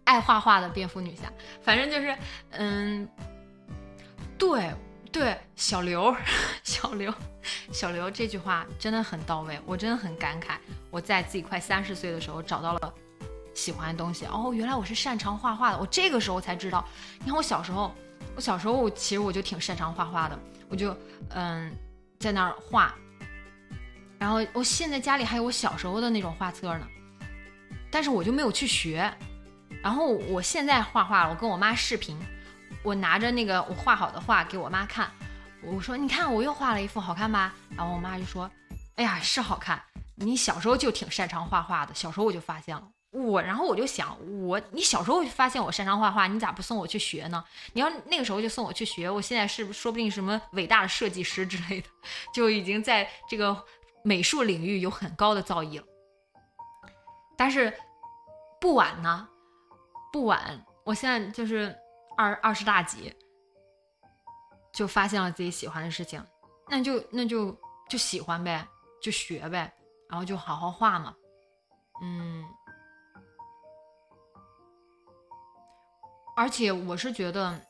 [0.04, 1.32] 爱画画的蝙蝠女侠。
[1.62, 2.16] 反正就是，
[2.50, 3.08] 嗯，
[4.38, 4.70] 对
[5.10, 6.14] 对，小刘，
[6.62, 7.12] 小刘，
[7.72, 10.56] 小刘这句话真的很到位，我真的很感慨。
[10.90, 12.94] 我在自己快三十岁的时候找到了
[13.52, 15.78] 喜欢的东西，哦，原来我是擅长画画的。
[15.78, 16.86] 我这个时候才知道，
[17.20, 17.92] 你看我小时候。
[18.36, 20.38] 我小时候，我其实我就挺擅长画画的，
[20.68, 20.96] 我就
[21.30, 21.72] 嗯
[22.18, 22.94] 在那儿画。
[24.18, 26.88] 然后我现在家里还有我小时候的那种画册呢，
[27.90, 29.12] 但是我就没有去学。
[29.82, 32.18] 然后我现在画画，我跟我妈视频，
[32.82, 35.10] 我拿着那个我画好的画给我妈看，
[35.62, 37.52] 我说你看我又画了一幅，好看吧？
[37.76, 38.50] 然后我妈就说，
[38.94, 39.82] 哎呀是好看，
[40.14, 42.88] 你小时候就挺擅长画画的，小时候我就发现了。
[43.14, 47.44] 我，然后我就想，我你小时候发现我擅长画画，你咋不送我去学呢？
[47.72, 51.88] 你要那个时候就送我去学，我现在是说不定什么伟大的设计师之类的，
[52.34, 53.64] 就已经在这个
[54.02, 55.86] 美术领域有很高的造诣了。
[57.36, 57.72] 但是
[58.60, 59.28] 不晚呢，
[60.12, 61.72] 不晚，我现在就是
[62.16, 63.14] 二二十大几，
[64.72, 66.20] 就发现了自己喜欢的事情，
[66.68, 67.56] 那就那就
[67.88, 68.66] 就喜欢呗，
[69.00, 69.72] 就学呗，
[70.10, 71.14] 然后就好好画嘛，
[72.02, 72.44] 嗯。
[76.36, 77.60] 而且我是觉得，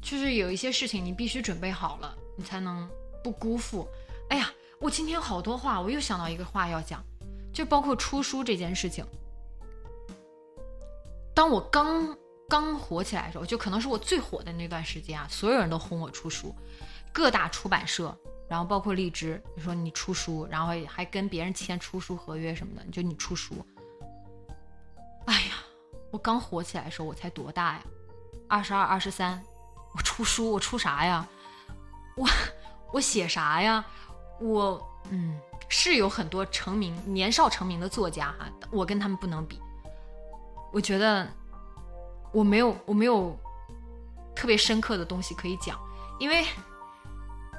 [0.00, 2.88] 就是有一些事情你必须准备好了，你才能
[3.22, 3.86] 不辜负。
[4.30, 4.50] 哎呀，
[4.80, 7.04] 我今天好多话，我又想到一个话要讲，
[7.52, 9.04] 就包括出书这件事情。
[11.34, 12.16] 当我刚
[12.48, 16.54] 刚火起来的时候，就可能是我最火的那段时间啊，所有人都轰我出书，
[17.12, 18.16] 各大出版社，
[18.48, 23.54] 然后包括荔枝，你说你出书，然后还跟别人签出书合约什么的，就你出书。
[25.26, 25.63] 哎呀，
[26.14, 27.82] 我刚火起来的时候，我才多大呀？
[28.48, 29.42] 二十二、二十三，
[29.96, 31.26] 我出书，我出啥呀？
[32.16, 32.28] 我
[32.92, 33.84] 我写啥呀？
[34.40, 34.80] 我
[35.10, 35.36] 嗯，
[35.68, 39.60] 是有很多成名、年少成名的作家哈，我跟他们不能比。
[40.72, 41.26] 我觉得
[42.32, 43.36] 我没有我没有
[44.36, 45.76] 特别深刻的东西可以讲，
[46.20, 46.46] 因为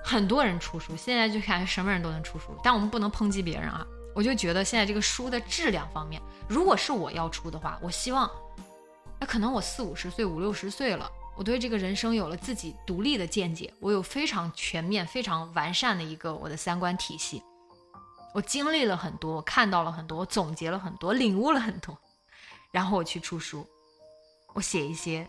[0.01, 3.85] 很多人出书，现在就感觉什么人都能出书，但我们不能抨击别人啊。
[4.15, 8.31] 我就觉得现在这个书的质量方面，如果是我要出的话，我希望，
[9.25, 17.41] 可能我四五十岁、五六十岁了，我对这个人生有了自己独立的见解，我有非常全面、非常完善的一个我的三观体系，
[18.33, 21.97] 我经历了很多，我看到了很多，我总结了很多，领悟了很多，
[22.71, 23.67] 然后我去出书，
[24.53, 25.27] 我写一些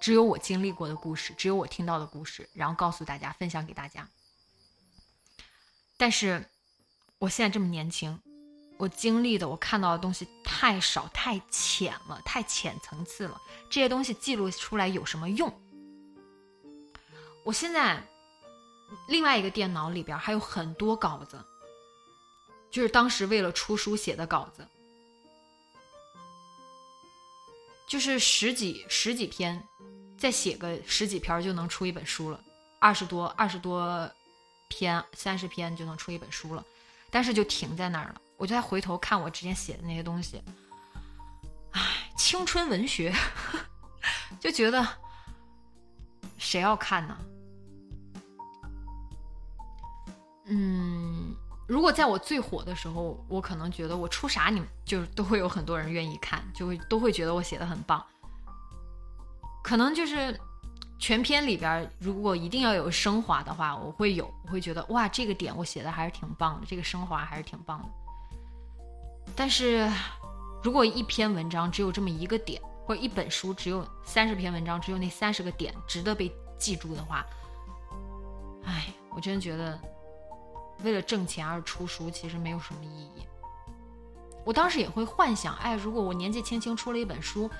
[0.00, 4.08] 只有我经历过的故事，只有我听到的故事，然后告诉大家，分享给大家。
[5.96, 6.44] 但是。
[7.20, 8.20] 我现在这么年轻，
[8.76, 13.40] 我经历的、我看到的东西太少、太浅了、太浅层次了。
[13.70, 15.52] 这些东西记录出来有什么用？
[17.44, 18.02] 我现在
[19.06, 21.38] 另外一个电脑里边还有很多稿子，
[22.70, 24.66] 就是当时为了出书写的稿子，
[27.86, 29.62] 就是十几十几篇，
[30.18, 32.42] 再写个十几篇就能出一本书了，
[32.80, 34.10] 二十多二十多
[34.68, 36.64] 篇、三十篇就能出一本书了。
[37.10, 40.42] 但是就停在那儿了，我就再回头看我之前写的那些东西，
[41.70, 41.80] 唉，
[42.14, 43.10] 青春文学，
[44.38, 44.86] 就觉得
[46.36, 47.16] 谁要看呢？
[50.44, 51.34] 嗯，
[51.66, 58.04] 如果在我最火的时候，我可能觉得我出啥你们就都会有很多人愿意看，就会都会觉得我写的很棒，
[59.62, 60.38] 可能就是。
[60.96, 67.88] 全篇里边，如果一定要有升华的话，我会有，我会觉得哇，这个点我写的还是挺棒的，这个升华还是挺棒的。
[69.36, 69.90] 但是，
[70.62, 77.24] 如果一篇文章只有这么一个点，或者一本书只有三十篇文章，只有那三十个点值得被记住的话，
[78.64, 79.78] 哎，我真觉得
[80.82, 83.26] 为了挣钱而出书其实没有什么意义。
[84.44, 87.50] 我当时也会幻想，哎，如果我年纪轻轻出了一本书。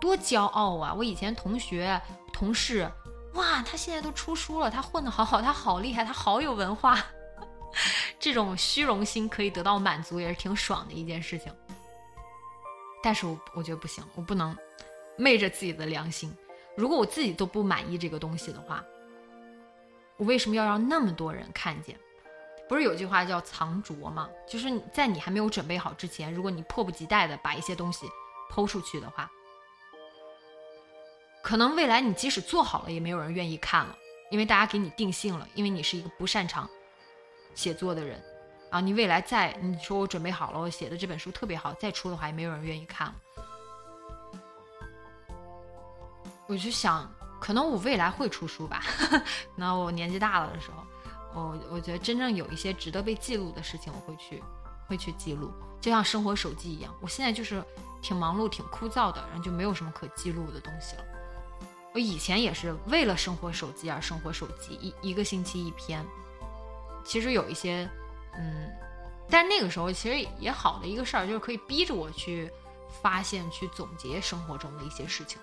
[0.00, 0.92] 多骄傲啊！
[0.92, 1.98] 我以前同学、
[2.30, 2.90] 同事，
[3.34, 6.98] 哇，他现在都出书了，他混得好好，他好厉害，他好有文化。
[8.18, 11.52] 这种虚荣心可以得到满足，也是挺爽的一件事情。
[13.02, 14.56] 但是我我觉得不行，我不能
[15.16, 16.34] 昧着自己的良心。
[16.76, 18.82] 如果我自己都不满意这个东西的话，
[20.16, 21.98] 我为什么要让那么多人看见？
[22.66, 24.28] 不是有句话叫藏拙吗？
[24.48, 28.08] 就是在你还没有准备好之前，如果你迫不及待的把一些东西
[28.48, 29.30] 抛出去的话。
[31.42, 33.94] 可能未来你即使做好了，也没有人愿意看了，
[34.30, 36.68] 因为大家给你定性了，因为你是一个不擅长
[37.54, 38.22] 写作的人，
[38.70, 43.14] 啊，你未来再你说我准备好了，我写的这本书特别好，再出的话也没有人愿意看了。
[46.46, 47.10] 我就想，
[47.40, 48.82] 可能我未来会出书吧，
[49.56, 54.42] 那我年纪大了的时候，我我觉得真正有一些值得被记录的事情，我会去
[54.86, 55.50] 会去记录，
[55.80, 57.64] 就像生活手机一样，我现在就是
[58.02, 61.04] 挺忙碌、挺枯燥的，然后就没有什么可记录的东西了。
[61.94, 66.04] 我以前也是为了生活手机而生活手机，一一个星期一篇。
[67.04, 67.88] 其实有一些，
[68.36, 68.72] 嗯，
[69.28, 72.50] 但那个时候其实也好的一个事儿，就是可以逼着我去
[73.02, 75.38] 发现、去总结生活中的一些事情。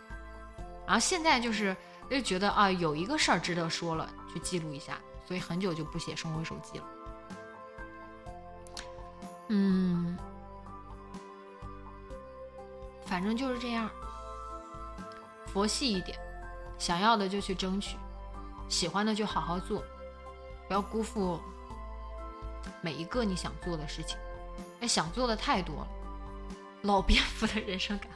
[0.86, 1.76] 然后现在就是
[2.10, 6.86] 就觉得啊，有一个事儿值得说了，去记录一下，所以很久就不写生活手机了。
[9.50, 10.18] 嗯，
[13.06, 13.90] 反正就是这样，
[15.48, 16.18] 佛系一点。
[16.78, 17.96] 想要的就去争取，
[18.68, 19.84] 喜欢的就好好做，
[20.72, 21.38] 不要辜负
[22.80, 24.18] 每一个你想做的事情。
[24.80, 25.88] 哎，想做的太多了，
[26.84, 28.10] 老蝙蝠的人生感。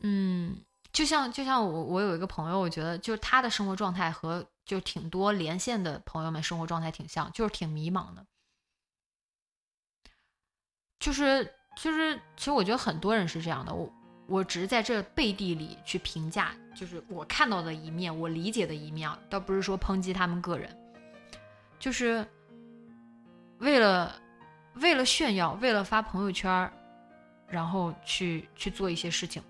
[0.00, 0.60] 嗯，
[0.92, 8.26] 就像就像我我有一个朋友，我觉得就是他的生活状态和就挺多连线的朋友们生活状态挺像，就是挺迷茫的。
[10.98, 11.44] 就是
[11.76, 13.72] 就是，其实我觉得很多人是这样的。
[13.72, 13.88] 我。
[14.26, 20.79] 我只是在这背地里去评价，就是我看到的一面，我理解的一面，倒不是说抨击他们个人，
[21.80, 22.24] 就是
[23.58, 24.14] 为了
[24.74, 26.70] 为了炫耀，为了发朋友圈，
[27.48, 29.42] 然后去去做一些事情，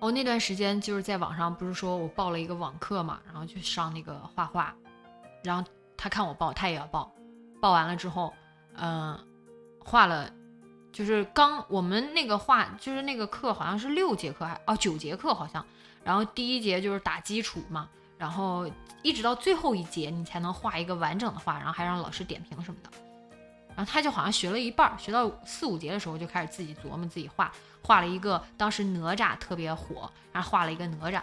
[0.00, 4.74] 我那段时间就是在网上，不是说我报了一个网课嘛，然后去上那个画画，
[5.44, 7.14] 然后他看我报，他也要报，
[7.60, 8.34] 报完了之后，
[8.74, 9.16] 嗯、
[9.78, 10.28] 画了，
[10.92, 15.64] 就是刚我们那个画，就是那个课好像是六节课还哦九节课好像，
[16.02, 17.88] 然后第一节就是打基础嘛，
[18.22, 18.70] 然后
[19.02, 22.90] 一直到最后一节你才能画一个完整的画，然后还让老师点评什么的。
[23.74, 27.50] 然后他就好像学了一半，学到四五节的时候就开始自己琢磨自己画，
[27.82, 31.20] 画了一个当时哪吒特别火，然后画了一个哪吒，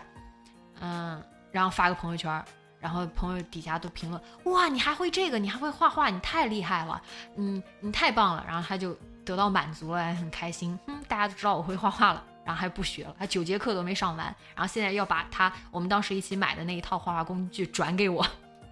[0.82, 1.24] 嗯，
[1.54, 2.44] 然后发个朋友圈，
[2.82, 7.02] 然后朋友底下都评论，哇，你还会这个，你还会画画，你太厉害了，
[7.38, 8.94] 嗯，你太棒了，然后他就
[9.24, 18.24] 得到满足了，很开心，嗯，大家都知道我会画画了，然后还不学了，他九节课都没上完，然后现在要把他我们当时一起买的那一套画画工具转给我，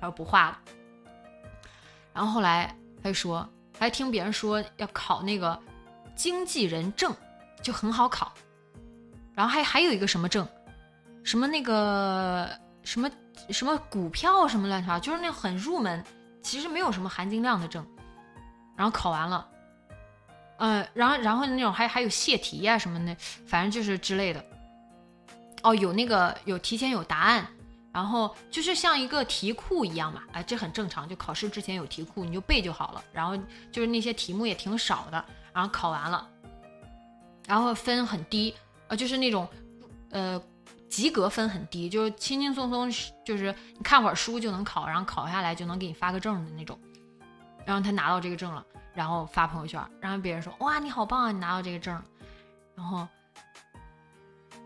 [0.02, 0.60] 他说不画了，
[2.12, 3.48] 然后后来他就说。
[3.80, 5.62] 他还听别人说要考那个
[6.16, 7.16] 经纪人证，
[7.62, 8.34] 就很好考。
[9.36, 10.48] 然后还还有一个什么证，
[11.24, 12.50] 什么那个
[12.82, 13.08] 什么
[13.52, 16.04] 什么股票什么乱七八糟，就是那很入门，
[16.42, 17.86] 其实没有什么含金量的证。
[18.76, 19.48] 然后考完了，
[20.58, 23.16] 呃，然后然后那种还还有泄题呀、什么的，
[23.46, 24.44] 反正就是之类的。
[25.64, 27.48] 哦，有那个有提前有答案。
[27.94, 33.04] 然后就是像一个题库一样嘛，哎，这很正常，就考试之前有题库，你就背就好了。
[33.12, 33.36] 然后
[33.72, 36.30] 就是那些题目也挺少的，然后考完了，
[37.48, 38.54] 然后分很低，
[38.88, 39.48] 呃，就是那种，
[40.12, 40.40] 呃，
[40.88, 42.92] 及格分很低，就是轻轻松松，
[43.26, 46.78] 就是你看会儿书就能考，然后考下来就能给你发个证的那种。
[47.66, 48.64] 然后他拿到这个证了，
[48.98, 52.02] 然后发朋友圈，然后别人说哇你好棒啊，你拿到这个证，
[52.76, 53.08] 然后，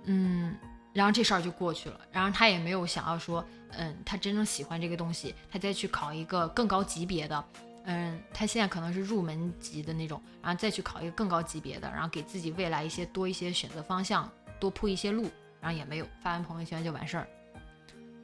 [0.06, 0.58] 嗯。
[0.94, 7.46] 然后这事儿就过去了，然后他也没有想要说，嗯，他真正喜欢这个东西，他再去考一个更高级别的，
[7.86, 14.30] 嗯，他现在可能是入门级的那种，然后再去考一个更高级别的，然后给自己未来一些多一些选择方向，
[14.60, 15.32] 多铺一些路，
[15.62, 17.28] 然后也没有发完朋友圈就完事儿。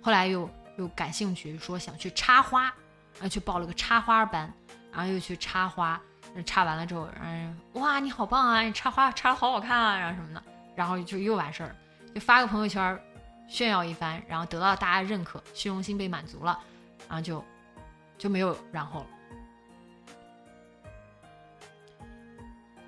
[0.01, 4.53] 后来又又感兴趣，说想去插花，然后去报了个插花班，
[4.91, 6.01] 然后又去插花，
[6.45, 10.43] 插完了之后，嗯，哇，你好棒啊，你插花插的好好看啊，然后什么的，
[10.75, 11.75] 然后就又完事儿。
[12.13, 12.99] 就发个朋友圈
[13.47, 16.59] 炫耀一番，然后得到大家认可，虚荣心被满足了，
[17.07, 17.43] 然后就
[18.17, 19.07] 就没有然后了。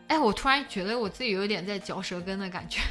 [0.08, 2.82] 哎，我突然觉得我自己有点在嚼舌根的感觉，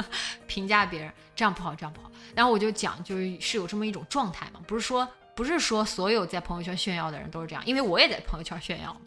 [0.46, 2.10] 评价别人这样不好，这样不好。
[2.34, 9.00] 然后我就讲，就是是有这么一种状态嘛，不是说不是说所有在朋友圈炫耀的人都是这样，因为我也在朋友圈炫耀。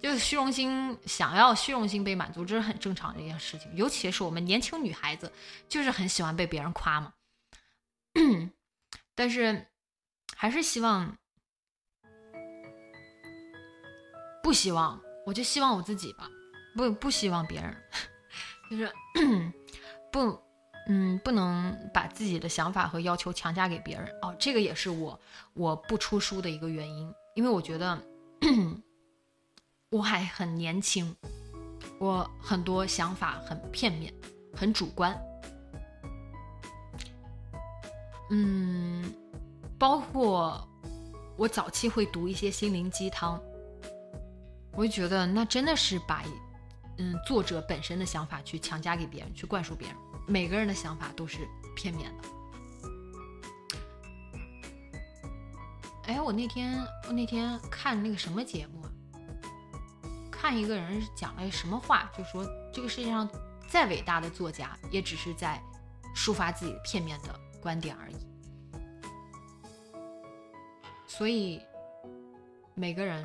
[0.00, 3.68] 就是虚荣心，想要虚荣心被满足，这是很正常的一件事情。
[3.74, 5.32] 尤其是我们年轻女孩子，
[5.68, 7.12] 就是很喜欢被别人夸嘛。
[9.16, 9.66] 但是，
[10.36, 11.16] 还是希望，
[14.40, 16.30] 不希望，我就希望我自己吧，
[16.76, 17.76] 不不希望别人，
[18.70, 18.92] 就是
[20.12, 20.40] 不，
[20.88, 24.06] 嗯，不能把自己的想法和要求强加给别人。
[24.22, 25.18] 哦，这个也是我
[25.54, 27.98] 我不出书的一个原因，因为我觉得。
[29.90, 31.16] 我还很年轻，
[31.98, 34.12] 我很多想法很片面，
[34.54, 35.18] 很主观。
[38.30, 39.10] 嗯，
[39.78, 40.62] 包括
[41.38, 43.40] 我早期会读一些心灵鸡汤，
[44.72, 46.22] 我就觉得那真的是把
[46.98, 49.96] 嗯作者本身的想法去强加给别人，去灌输别人。
[50.28, 51.38] 每个人的想法都是
[51.74, 52.28] 片面的。
[56.06, 58.82] 哎，我那天我那天看那个什么节目？
[60.30, 63.28] 看一个人讲了什么话，就说这个世界上
[63.68, 65.60] 再伟大的作家，也只是在
[66.14, 68.16] 抒发自己片面的观点而已。
[71.06, 71.60] 所以
[72.74, 73.24] 每个人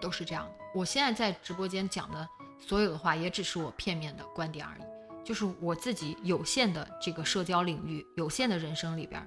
[0.00, 0.52] 都是这样的。
[0.74, 2.28] 我现在在直播间讲的
[2.58, 4.82] 所有的话，也只是我片面的观点而已，
[5.24, 9.26] 就是我自己有限的这个社交领域、有限的人生里边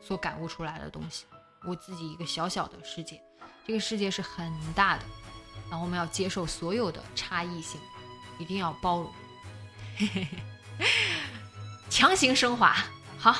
[0.00, 1.24] 所感悟出来的东西。
[1.64, 3.20] 我自己一个小小的世界，
[3.66, 5.02] 这个世界是很大的。
[5.70, 7.80] 然后我们要接受所有的差异性，
[8.38, 9.12] 一定要包容，
[11.90, 12.76] 强行升华。
[13.18, 13.34] 好，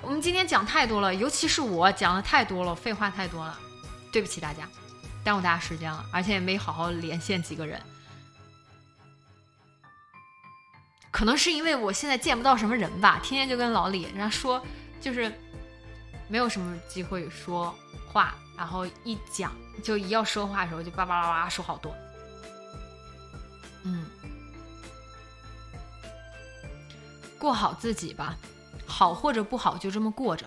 [0.00, 3.58] 我们今天讲太多了，尤其是我讲的太多了，废话太多了，
[4.12, 4.66] 对不起大家，
[5.22, 7.78] 耽误大家时间了，而且也没好好连线几个人。
[11.10, 14.62] 可能是因为我现在见不到什么人吧，天天就跟老李人家说，
[15.00, 15.32] 就是
[16.28, 17.74] 没有什么机会说
[18.12, 18.34] 话。
[18.56, 19.52] 然后一讲，
[19.84, 21.94] 就一要说话的时候，就叭叭叭叭说好多。
[23.84, 24.04] 嗯，
[27.38, 28.36] 过好自己吧，
[28.84, 30.44] 好或者不好就这么过着。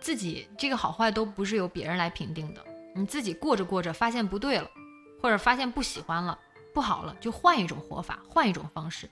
[0.00, 2.64] 自己这个好坏都不是由别人来评定的，
[2.94, 4.70] 你自己过着过着发现不对了，
[5.20, 6.38] 或者发现不喜欢了、
[6.72, 9.10] 不好了，就换一种活法，换一种方式。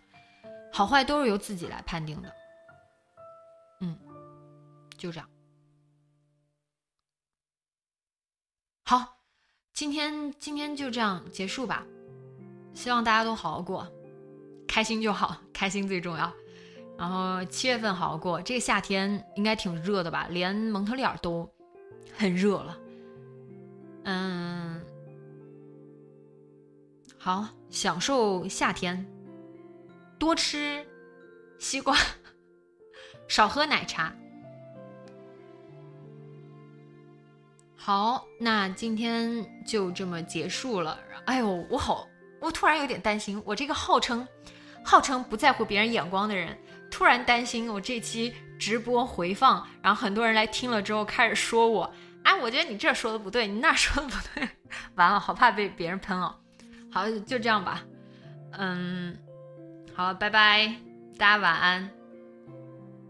[0.78, 2.32] 好坏都是由自己来判定的，
[3.80, 3.98] 嗯，
[4.96, 5.28] 就这样。
[8.84, 9.18] 好，
[9.72, 11.84] 今天今天就这样结束吧。
[12.74, 13.92] 希望大家都好好过，
[14.68, 16.32] 开心就好，开心最重要。
[16.96, 20.28] 然后七月份好好过，这个夏天应该挺热的吧？
[20.30, 21.52] 连蒙特利尔都
[22.16, 22.78] 很热了。
[24.04, 24.80] 嗯，
[27.18, 29.04] 好，享受夏天，
[30.18, 30.84] 多吃
[31.58, 31.96] 西瓜，
[33.28, 34.12] 少喝奶茶。
[37.76, 40.98] 好，那今天就这么结束了。
[41.24, 42.06] 哎呦，我好，
[42.40, 44.26] 我突然有点担心，我这个号称
[44.84, 46.58] 号称不在乎别人眼光的人，
[46.90, 51.90] 突然担心我这期直播回放，然后很多人来听了之后开始说我，
[52.24, 54.48] 哎，我觉得你这说的不对，你那说的不对，
[54.96, 56.34] 完了，好怕被别人喷哦。
[56.90, 57.82] 好，就这样吧。
[58.52, 59.16] 嗯，
[59.98, 60.76] 好，拜拜，
[61.18, 61.90] 大家晚安，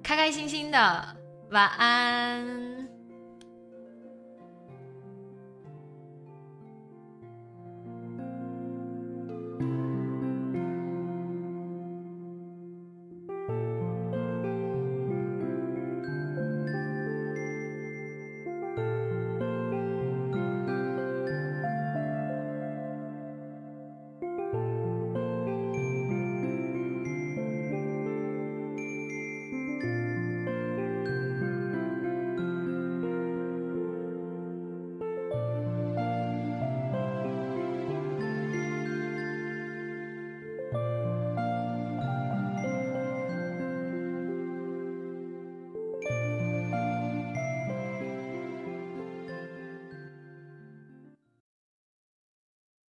[0.02, 1.16] 开开心心的
[1.51, 2.77] 晚安。